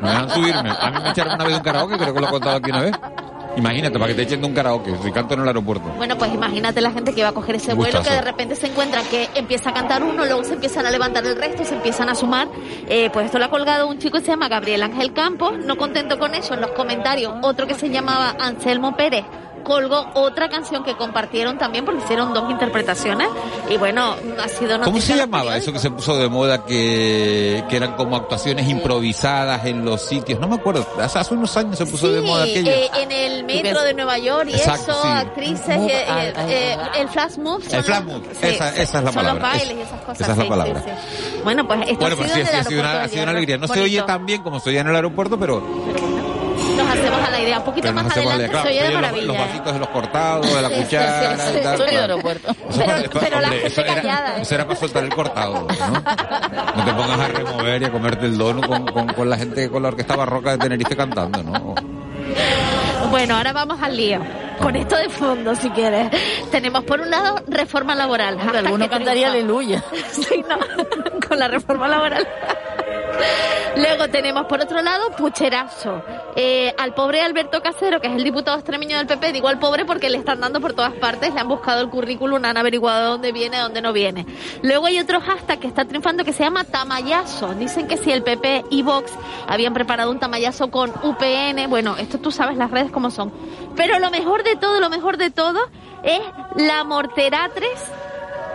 No 0.00 0.02
me 0.02 0.08
dejan 0.10 0.30
subirme. 0.30 0.70
A 0.80 0.90
mí 0.90 0.98
me 1.02 1.10
echaron 1.10 1.34
una 1.34 1.44
vez 1.44 1.52
de 1.52 1.56
un 1.58 1.64
karaoke, 1.64 1.96
creo 1.98 2.14
que 2.14 2.20
lo 2.20 2.26
he 2.26 2.30
contado 2.30 2.56
aquí 2.56 2.70
una 2.70 2.80
vez. 2.82 2.92
Imagínate, 3.56 3.98
para 4.00 4.08
que 4.08 4.14
te 4.14 4.22
echen 4.22 4.40
de 4.40 4.46
un 4.48 4.52
karaoke, 4.54 4.92
si 5.00 5.12
canto 5.12 5.34
en 5.34 5.40
el 5.42 5.46
aeropuerto. 5.46 5.88
Bueno, 5.96 6.18
pues 6.18 6.34
imagínate 6.34 6.80
la 6.80 6.90
gente 6.90 7.14
que 7.14 7.22
va 7.22 7.28
a 7.28 7.32
coger 7.32 7.54
ese 7.54 7.72
vuelo, 7.74 7.98
Gustazo. 7.98 8.10
que 8.10 8.16
de 8.16 8.20
repente 8.22 8.56
se 8.56 8.66
encuentra 8.66 9.00
que 9.02 9.28
empieza 9.36 9.70
a 9.70 9.74
cantar 9.74 10.02
uno, 10.02 10.24
luego 10.24 10.42
se 10.42 10.54
empiezan 10.54 10.84
a 10.86 10.90
levantar 10.90 11.24
el 11.24 11.36
resto, 11.36 11.64
se 11.64 11.74
empiezan 11.76 12.08
a 12.08 12.16
sumar. 12.16 12.48
Eh, 12.88 13.10
pues 13.12 13.26
esto 13.26 13.38
lo 13.38 13.44
ha 13.44 13.50
colgado 13.50 13.86
un 13.86 13.98
chico 13.98 14.18
que 14.18 14.24
se 14.24 14.32
llama 14.32 14.48
Gabriel 14.48 14.82
Ángel 14.82 15.12
Campos, 15.12 15.52
no 15.64 15.76
contento 15.76 16.18
con 16.18 16.34
eso, 16.34 16.54
en 16.54 16.62
los 16.62 16.72
comentarios, 16.72 17.32
otro 17.42 17.68
que 17.68 17.74
se 17.74 17.90
llamaba 17.90 18.34
Anselmo 18.40 18.96
Pérez 18.96 19.24
colgó 19.64 20.06
otra 20.14 20.48
canción 20.48 20.84
que 20.84 20.96
compartieron 20.96 21.58
también 21.58 21.84
porque 21.84 22.02
hicieron 22.04 22.32
dos 22.32 22.50
interpretaciones 22.50 23.28
y 23.68 23.76
bueno, 23.76 24.14
ha 24.42 24.48
sido 24.48 24.80
¿Cómo 24.82 25.00
se 25.00 25.16
llamaba 25.16 25.56
eso 25.56 25.72
que 25.72 25.78
se 25.78 25.90
puso 25.90 26.16
de 26.16 26.28
moda 26.28 26.64
que, 26.64 27.64
que 27.68 27.76
eran 27.76 27.94
como 27.96 28.16
actuaciones 28.16 28.68
improvisadas 28.68 29.64
en 29.66 29.84
los 29.84 30.02
sitios? 30.02 30.38
No 30.40 30.48
me 30.48 30.56
acuerdo. 30.56 30.86
Hace, 31.00 31.18
hace 31.18 31.34
unos 31.34 31.56
años 31.56 31.76
se 31.78 31.86
puso 31.86 32.10
de 32.12 32.20
moda 32.20 32.44
aquello. 32.44 32.70
eh, 32.70 32.90
en 33.00 33.10
el 33.12 33.44
metro 33.44 33.82
de 33.82 33.94
Nueva 33.94 34.18
York 34.18 34.48
y 34.50 34.54
Exacto, 34.54 34.92
eso, 34.92 35.02
sí. 35.02 35.08
actrices, 35.08 35.76
Move, 35.78 35.92
eh, 35.92 36.04
ah, 36.08 36.24
eh, 36.24 36.32
ah, 36.36 36.44
eh, 36.48 36.76
el 37.00 37.08
flash 37.08 37.36
move. 37.38 37.64
El 37.70 37.82
flash 37.82 38.04
los- 38.04 38.04
move, 38.14 38.28
sí, 38.40 38.46
esa, 38.46 38.68
esa 38.70 38.82
es 38.82 38.92
la 38.92 39.00
son 39.12 39.14
palabra. 39.14 39.32
los 39.32 39.42
bailes 39.42 39.68
Es- 39.70 39.76
y 39.76 39.80
esas 39.80 40.00
cosas. 40.02 40.20
esa 40.20 40.32
es 40.32 40.38
la 40.38 40.44
sí, 40.44 40.50
palabra. 40.50 40.82
sí, 40.84 40.90
sí. 40.90 41.40
Bueno, 41.42 41.66
pues 41.66 41.80
esto 41.82 41.96
Bueno, 42.00 42.14
ha 42.14 42.18
pero 42.18 42.34
sido 42.34 42.58
ha 42.58 42.64
sido 42.64 42.80
una, 42.80 43.02
ha 43.02 43.08
sido 43.08 43.28
alegría. 43.28 43.58
No 43.58 43.68
se 43.68 43.80
oye 43.80 44.02
tan 44.02 44.26
bien 44.26 44.42
como 44.42 44.60
se 44.60 44.70
oye 44.70 44.78
en 44.80 44.88
el 44.88 44.96
aeropuerto, 44.96 45.38
pero, 45.38 45.62
Nos 46.76 46.88
hacemos 46.90 47.20
a 47.26 47.30
la 47.30 47.40
idea. 47.40 47.58
Un 47.58 47.64
poquito 47.64 47.82
pero 47.88 47.94
más 48.02 48.16
adelante 48.16 48.52
la 48.52 48.62
se 48.62 48.68
oye 48.68 48.78
de 48.82 48.84
los, 48.90 48.94
maravilla. 48.94 49.26
los 49.26 49.36
¿eh? 49.36 49.38
vasitos 49.40 49.72
de 49.72 49.78
los 49.78 49.88
cortados, 49.88 50.54
de 50.54 50.62
la 50.62 50.68
Sí, 50.68 50.74
sí, 50.74 50.82
cuchara 50.82 51.36
sí, 51.36 51.42
sí. 51.52 51.58
y 51.58 51.62
tal. 51.62 51.76
Sonido 51.78 51.84
de 51.84 51.90
claro. 51.90 52.12
aeropuerto. 52.14 52.50
Eso 52.50 52.82
Pero- 52.86 53.20
pero 53.20 53.40
la 53.40 53.48
gente 53.48 53.66
eso 53.66 53.80
era- 53.82 53.94
callada, 53.94 54.36
¿eh? 54.38 54.42
Eso 54.42 54.54
era 54.54 54.64
para 54.66 54.80
soltar 54.80 55.04
el 55.04 55.14
cortado, 55.14 55.54
¿no? 55.54 55.92
No 56.76 56.84
te 56.84 56.92
pongas 56.92 57.20
a 57.20 57.28
remover 57.28 57.82
y 57.82 57.84
a 57.84 57.92
comerte 57.92 58.26
el 58.26 58.36
dono 58.38 58.66
con, 58.66 58.86
con, 58.86 59.06
con 59.08 59.30
la 59.30 59.36
gente, 59.36 59.68
con 59.70 59.82
la 59.82 59.88
orquesta 59.88 60.16
barroca 60.16 60.52
de 60.52 60.58
Tenerife 60.58 60.96
cantando, 60.96 61.42
¿no? 61.42 61.74
Bueno, 63.10 63.36
ahora 63.36 63.52
vamos 63.52 63.80
al 63.82 63.96
lío. 63.96 64.20
Con 64.60 64.76
esto 64.76 64.96
de 64.96 65.08
fondo, 65.08 65.54
si 65.54 65.68
quieres. 65.70 66.08
Tenemos 66.50 66.84
por 66.84 67.00
un 67.00 67.10
lado 67.10 67.42
reforma 67.48 67.94
laboral. 67.94 68.38
Alguno 68.40 68.88
cantaría 68.88 69.28
aleluya. 69.28 69.82
Sí, 70.12 70.44
no, 70.48 70.56
con 71.28 71.38
la 71.38 71.48
reforma 71.48 71.88
laboral. 71.88 72.26
Luego 73.76 74.08
tenemos 74.08 74.46
por 74.46 74.60
otro 74.60 74.80
lado 74.82 75.10
pucherazo. 75.16 76.02
Eh, 76.36 76.72
al 76.78 76.94
pobre 76.94 77.22
Alberto 77.22 77.60
Casero, 77.60 78.00
que 78.00 78.06
es 78.06 78.14
el 78.14 78.22
diputado 78.22 78.56
extremeño 78.56 78.96
del 78.98 79.06
PP, 79.06 79.32
digo 79.32 79.48
al 79.48 79.58
pobre 79.58 79.84
porque 79.84 80.08
le 80.10 80.18
están 80.18 80.40
dando 80.40 80.60
por 80.60 80.74
todas 80.74 80.92
partes, 80.94 81.34
le 81.34 81.40
han 81.40 81.48
buscado 81.48 81.80
el 81.80 81.90
currículum, 81.90 82.44
han 82.44 82.56
averiguado 82.56 83.00
de 83.00 83.08
dónde 83.08 83.32
viene, 83.32 83.56
de 83.56 83.62
dónde 83.62 83.82
no 83.82 83.92
viene. 83.92 84.26
Luego 84.62 84.86
hay 84.86 85.00
otro 85.00 85.20
hashtag 85.20 85.58
que 85.58 85.66
está 85.66 85.84
triunfando 85.84 86.24
que 86.24 86.32
se 86.32 86.44
llama 86.44 86.64
tamayazo. 86.64 87.54
Dicen 87.54 87.88
que 87.88 87.96
si 87.96 88.12
el 88.12 88.22
PP 88.22 88.66
y 88.70 88.82
Vox 88.82 89.12
habían 89.48 89.74
preparado 89.74 90.10
un 90.10 90.20
tamayazo 90.20 90.70
con 90.70 90.90
UPN, 90.90 91.68
bueno, 91.68 91.96
esto 91.96 92.18
tú 92.18 92.30
sabes 92.30 92.56
las 92.56 92.70
redes 92.70 92.92
como 92.92 93.10
son. 93.10 93.32
Pero 93.74 93.98
lo 93.98 94.10
mejor 94.10 94.44
de 94.44 94.54
todo, 94.54 94.80
lo 94.80 94.88
mejor 94.88 95.16
de 95.16 95.30
todo 95.30 95.60
es 96.04 96.20
la 96.56 96.84
Morteratres 96.84 97.80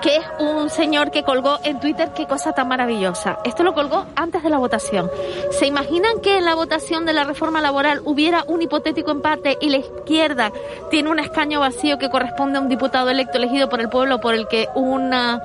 que 0.02 0.18
es 0.18 0.26
un 0.40 0.70
señor 0.70 1.12
que 1.12 1.24
colgó 1.24 1.60
en 1.64 1.80
Twitter 1.80 2.12
qué 2.16 2.26
cosa 2.26 2.54
tan 2.54 2.68
maravillosa. 2.68 3.40
Esto 3.44 3.64
lo 3.64 3.74
colgó 3.74 4.06
antes 4.16 4.44
de 4.44 4.50
la 4.50 4.58
votación. 4.58 5.10
¿Se 5.52 5.66
imaginan 5.66 6.20
que 6.22 6.38
en 6.38 6.46
la 6.46 6.56
votación 6.56 7.06
de 7.06 7.14
la 7.14 7.24
reforma 7.24 7.62
laboral 7.62 8.02
hubiera 8.06 8.44
un 8.48 8.62
hipotético 8.62 9.12
empate 9.12 9.58
y 9.62 9.70
la 9.70 9.78
izquierda 9.78 10.52
tiene 10.90 11.10
un 11.10 11.20
escaño 11.20 11.60
vacío 11.60 11.98
que 11.98 12.10
corresponde 12.10 12.58
a 12.58 12.62
un 12.62 12.70
diputado 12.70 13.10
electo 13.10 13.38
elegido 13.38 13.70
por 13.70 13.82
el 13.82 13.90
pueblo 13.90 14.20
por 14.20 14.34
el 14.34 14.48
que 14.48 14.68
una 14.76 15.42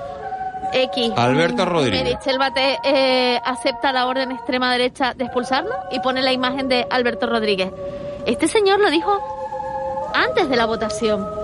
X 0.73 1.13
Alberto 1.17 1.65
Rodríguez. 1.65 2.19
Batet 2.39 2.81
eh, 2.85 3.41
acepta 3.45 3.93
la 3.93 4.07
orden 4.07 4.33
extrema 4.33 4.73
derecha 4.73 5.15
de 5.15 5.25
expulsarlo 5.25 5.75
y 5.91 6.01
pone 6.01 6.23
la 6.23 6.33
imagen 6.33 6.69
de 6.69 6.87
Alberto 6.91 7.27
Rodríguez. 7.27 7.71
Este 8.27 8.49
señor 8.49 8.81
lo 8.81 8.91
dijo 8.91 9.21
antes 10.15 10.49
de 10.49 10.57
la 10.57 10.67
votación. 10.67 11.44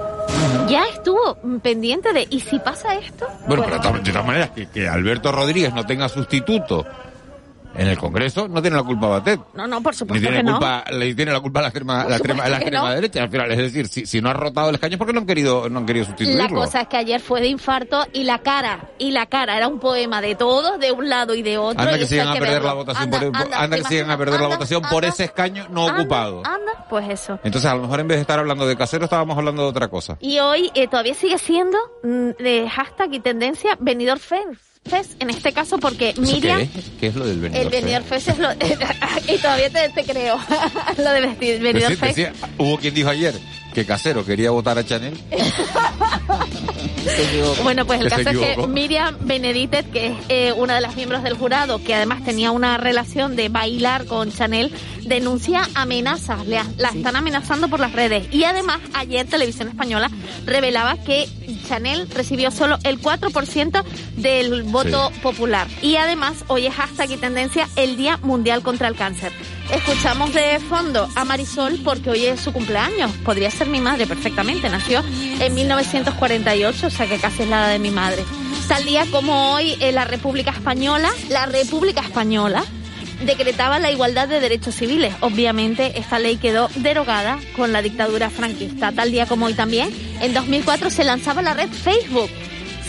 Ya 0.71 0.85
estuvo 0.85 1.37
pendiente 1.63 2.13
de, 2.13 2.27
¿y 2.31 2.41
si 2.41 2.59
pasa 2.59 2.95
esto? 2.95 3.27
Bueno, 3.47 3.65
pero 3.65 3.77
de 3.77 3.83
todas- 3.83 4.05
de 4.05 4.11
todas 4.13 4.27
maneras, 4.27 4.51
que, 4.51 4.67
que 4.69 4.89
Alberto 4.89 5.33
Rodríguez 5.33 5.75
no 5.75 5.85
tenga 5.85 6.09
sustituto 6.09 6.87
en 7.75 7.87
el 7.89 7.97
Congreso, 7.99 8.49
no 8.49 8.61
tiene 8.61 8.77
la 8.77 8.83
culpa 8.83 9.07
Batet. 9.07 9.41
No, 9.55 9.67
no, 9.67 9.81
por 9.83 9.93
Ni 9.93 9.99
supuesto 9.99 10.23
tiene, 10.29 10.39
que 10.39 10.43
no. 10.43 10.53
culpa, 10.59 10.85
le 10.91 11.15
tiene 11.15 11.33
la 11.33 11.41
culpa 11.41 11.61
a 11.61 11.63
la 11.63 11.69
extrema, 11.69 12.05
la 12.05 12.17
extrema, 12.17 12.49
la 12.49 12.57
extrema 12.57 12.89
no. 12.89 12.95
derecha. 12.95 13.23
Al 13.23 13.31
final, 13.31 13.51
es 13.53 13.59
decir, 13.59 13.89
si, 13.89 14.07
si 14.07 14.21
no 14.21 14.31
ha 14.31 14.33
rotado 14.33 14.69
el 14.71 14.75
escaño 14.75 14.95
es 14.95 14.99
porque 14.99 15.13
no 15.13 15.21
han 15.21 15.27
querido, 15.27 15.69
no 15.69 15.79
han 15.81 15.87
querido 15.87 16.05
La 16.07 16.11
sustituirlo. 16.17 16.49
cosa 16.57 16.81
es 16.83 16.89
que 16.89 16.97
ayer 16.97 17.21
fue 17.21 17.41
de 17.41 17.49
infarto 17.49 18.07
y 18.13 18.25
la 18.25 18.39
cara, 18.41 18.81
y 18.99 19.13
la 19.13 19.27
cara 19.27 19.57
era 19.57 19.69
un 19.69 19.79
poema 19.79 20.21
de 20.21 20.35
todos, 20.35 20.79
de 20.81 20.93
un 20.93 21.09
lado 21.09 21.35
y 21.35 21.43
de 21.43 21.59
otro. 21.59 21.81
Anda 21.81 21.99
que 21.99 22.07
sigan 22.07 22.29
a 22.29 22.33
perder 22.35 22.63
la 22.63 22.73
votación 22.75 23.11
por, 23.11 23.23
anda, 23.25 23.39
anda 23.63 23.77
¿te 23.77 23.83
que 23.83 23.89
sigan 23.89 24.11
a 24.11 24.15
imaginas? 24.15 24.17
perder 24.19 24.41
la 24.41 24.45
Anda, 24.47 24.57
votación 24.57 24.83
por 24.83 25.05
anda, 25.05 25.09
ese 25.09 25.25
escaño 25.25 25.67
no 25.71 25.89
anda, 25.89 26.01
ocupado. 26.01 26.43
Anda, 26.45 26.87
pues 26.89 27.09
eso. 27.09 27.39
Entonces, 27.45 27.71
a 27.71 27.75
lo 27.77 27.83
mejor 27.83 28.01
en 28.01 28.09
vez 28.09 28.17
de 28.19 28.23
estar 28.23 28.39
hablando 28.39 28.67
de 28.67 28.77
casero, 28.77 29.05
estábamos 29.05 29.37
hablando 29.39 29.63
de 29.63 29.69
otra 29.69 29.89
cosa. 29.89 30.17
Y 30.21 30.39
hoy 30.41 30.71
eh, 30.75 30.89
todavía 30.89 31.15
sigue 31.15 31.39
siendo 31.39 31.79
mm, 32.03 32.31
de 32.43 32.69
hashtag 32.69 33.15
y 33.15 33.21
tendencia 33.21 33.77
venidor 33.81 34.19
Fest. 34.19 34.70
Fest, 34.85 35.12
en 35.21 35.31
este 35.31 35.53
caso 35.53 35.79
porque 35.79 36.11
¿Eso 36.11 36.23
Miriam... 36.23 36.59
¿Qué 36.59 36.79
es? 36.79 36.85
¿Qué 36.99 37.07
es 37.09 37.14
lo 37.14 37.27
del 37.27 37.40
venidor? 37.40 37.64
El 37.64 37.71
Benidorm 37.71 38.05
Fest 38.05 38.29
es 38.29 38.38
lo... 38.38 38.49
y 39.33 39.38
todavía 39.38 39.71
te, 39.71 39.88
te 39.90 40.05
creo. 40.05 40.38
lo 40.99 41.11
de 41.11 41.21
vestir, 41.21 41.61
Benidorm 41.61 41.97
Fest. 41.97 42.19
hubo 42.59 42.79
quien 42.79 42.95
dijo 42.95 43.11
ayer 43.11 43.35
que 43.75 43.85
Casero 43.85 44.25
quería 44.25 44.51
votar 44.51 44.79
a 44.79 44.85
Chanel. 44.85 45.16
Bueno, 47.63 47.87
pues 47.87 48.01
el 48.01 48.09
Que 48.09 48.25
caso 48.25 48.31
es 48.31 48.57
que. 48.57 48.67
Miriam 48.67 49.17
Benedictet, 49.21 49.91
que 49.91 50.07
es 50.09 50.17
eh, 50.29 50.53
una 50.53 50.75
de 50.75 50.81
las 50.81 50.97
miembros 50.97 51.23
del 51.23 51.35
jurado, 51.35 51.83
que 51.83 51.95
además 51.95 52.25
tenía 52.25 52.51
una 52.51 52.77
relación 52.77 53.37
de 53.37 53.49
bailar 53.49 54.07
con 54.07 54.33
Chanel, 54.33 54.73
denuncia 55.03 55.69
amenazas, 55.75 56.47
la 56.47 56.65
están 56.95 57.17
amenazando 57.17 57.69
por 57.69 57.81
las 57.81 57.93
redes. 57.93 58.33
Y 58.33 58.45
además, 58.45 58.81
ayer 58.95 59.27
Televisión 59.27 59.69
Española 59.69 60.11
revelaba 60.45 60.97
que 60.97 61.29
Chanel 61.69 62.09
recibió 62.11 62.51
solo 62.51 62.79
el 62.85 63.01
4% 63.01 63.85
del 64.17 64.63
voto 64.65 65.11
popular. 65.23 65.69
Y 65.83 65.97
además, 65.97 66.45
hoy 66.49 66.67
es 66.67 66.75
hashtag 66.75 67.13
y 67.13 67.17
tendencia 67.17 67.69
el 67.77 67.97
Día 67.97 68.19
Mundial 68.23 68.63
contra 68.63 68.89
el 68.89 68.97
Cáncer. 68.97 69.33
Escuchamos 69.73 70.35
de 70.35 70.59
fondo 70.69 71.09
a 71.15 71.25
Marisol 71.25 71.79
porque 71.85 72.11
hoy 72.11 72.27
es 72.27 72.41
su 72.41 72.53
cumpleaños. 72.53 73.13
Podría 73.25 73.51
ser 73.51 73.69
mi 73.69 73.81
madre 73.81 74.07
perfectamente. 74.07 74.69
Nació 74.69 75.03
en 75.39 75.55
1948, 75.55 76.87
o 76.87 76.91
sea 76.91 77.07
que 77.07 77.19
casi 77.19 77.45
es 77.45 77.49
la 77.49 77.61
edad 77.61 77.71
de 77.71 77.79
mi 77.79 77.91
madre. 77.91 78.25
Tal 78.69 78.85
día 78.85 79.07
como 79.11 79.53
hoy, 79.55 79.77
en 79.81 79.95
la 79.95 80.05
República 80.05 80.51
Española, 80.51 81.11
la 81.29 81.47
República 81.47 82.01
Española 82.01 82.65
decretaba 83.25 83.79
la 83.79 83.91
igualdad 83.91 84.29
de 84.29 84.41
derechos 84.41 84.75
civiles. 84.75 85.15
Obviamente, 85.21 85.99
esta 85.99 86.19
ley 86.19 86.37
quedó 86.37 86.69
derogada 86.77 87.39
con 87.57 87.73
la 87.73 87.83
dictadura 87.83 88.29
franquista. 88.31 88.93
Tal 88.93 89.13
día 89.13 89.27
como 89.27 89.47
hoy 89.47 89.55
también, 89.55 89.91
en 90.21 90.35
2004 90.35 90.91
se 90.91 91.05
lanzaba 91.05 91.43
la 91.43 91.55
red 91.55 91.69
Facebook. 91.69 92.31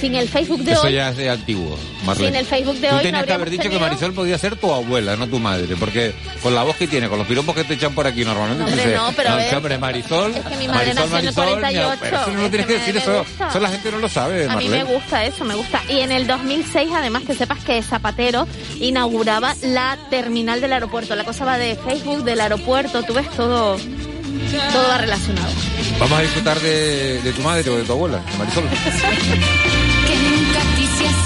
Sin 0.01 0.15
el 0.15 0.27
Facebook 0.27 0.63
de 0.63 0.71
Eso 0.71 0.81
hoy, 0.81 0.93
ya 0.93 1.09
es 1.09 1.17
de 1.17 1.29
antiguo, 1.29 1.77
Marlene. 2.05 2.27
sin 2.29 2.35
el 2.39 2.45
Facebook 2.47 2.75
de 2.79 2.87
Tú 2.89 2.95
hoy, 2.95 2.97
no 2.97 3.01
tenías 3.03 3.23
que 3.25 3.33
haber 3.33 3.49
dicho 3.51 3.69
que 3.69 3.77
Marisol 3.79 4.13
podía 4.13 4.37
ser 4.39 4.55
tu 4.55 4.73
abuela, 4.73 5.15
no 5.15 5.27
tu 5.27 5.39
madre, 5.39 5.75
porque 5.79 6.13
con 6.41 6.55
la 6.55 6.63
voz 6.63 6.75
que 6.75 6.87
tiene, 6.87 7.07
con 7.07 7.19
los 7.19 7.27
piropos 7.27 7.53
que 7.55 7.63
te 7.63 7.75
echan 7.75 7.93
por 7.93 8.07
aquí 8.07 8.25
normalmente, 8.25 8.63
Hombre, 8.63 8.81
tú 8.81 8.89
dices, 8.89 8.99
no, 9.01 9.11
pero 9.15 9.29
"No, 9.29 9.57
hombre, 9.57 9.77
Marisol, 9.77 10.31
es 10.35 10.43
que 10.43 10.55
mi 10.57 10.67
madre 10.67 10.93
Marisol, 10.95 10.95
nació 10.95 11.03
en 11.03 11.27
el 11.27 11.33
Marisol, 11.35 11.45
mi 11.45 11.51
ab- 11.51 11.59
48, 11.59 11.97
pero 12.01 12.17
Eso 12.21 12.31
no 12.31 12.37
lo 12.39 12.43
es 12.45 12.49
tienes 12.49 12.67
que 12.67 12.73
decir, 12.73 12.97
eso, 12.97 13.25
eso 13.49 13.59
la 13.59 13.69
gente 13.69 13.91
no 13.91 13.97
lo 13.99 14.09
sabe, 14.09 14.45
A 14.45 14.47
mí 14.49 14.53
Marlene. 14.65 14.83
me 14.85 14.93
gusta 14.95 15.23
eso, 15.25 15.45
me 15.45 15.53
gusta. 15.55 15.81
Y 15.87 15.99
en 15.99 16.11
el 16.11 16.25
2006, 16.27 16.89
además, 16.95 17.21
que 17.27 17.35
sepas 17.35 17.59
que 17.63 17.81
Zapatero 17.83 18.47
inauguraba 18.79 19.53
la 19.61 19.97
terminal 20.09 20.61
del 20.61 20.73
aeropuerto. 20.73 21.15
La 21.15 21.23
cosa 21.25 21.45
va 21.45 21.57
de 21.59 21.75
Facebook, 21.75 22.23
del 22.23 22.41
aeropuerto, 22.41 23.03
tú 23.03 23.13
ves 23.13 23.29
todo, 23.37 23.77
todo 23.77 24.87
va 24.89 24.97
relacionado. 24.97 25.51
Vamos 25.99 26.17
a 26.17 26.21
disfrutar 26.23 26.59
de, 26.59 27.21
de 27.21 27.31
tu 27.33 27.41
madre 27.43 27.69
o 27.69 27.77
de 27.77 27.83
tu 27.83 27.91
abuela, 27.91 28.17
de 28.31 28.37
Marisol. 28.39 28.63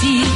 que 0.01 0.07
nunca 0.07 0.19
quise 0.19 0.25
así 0.25 0.34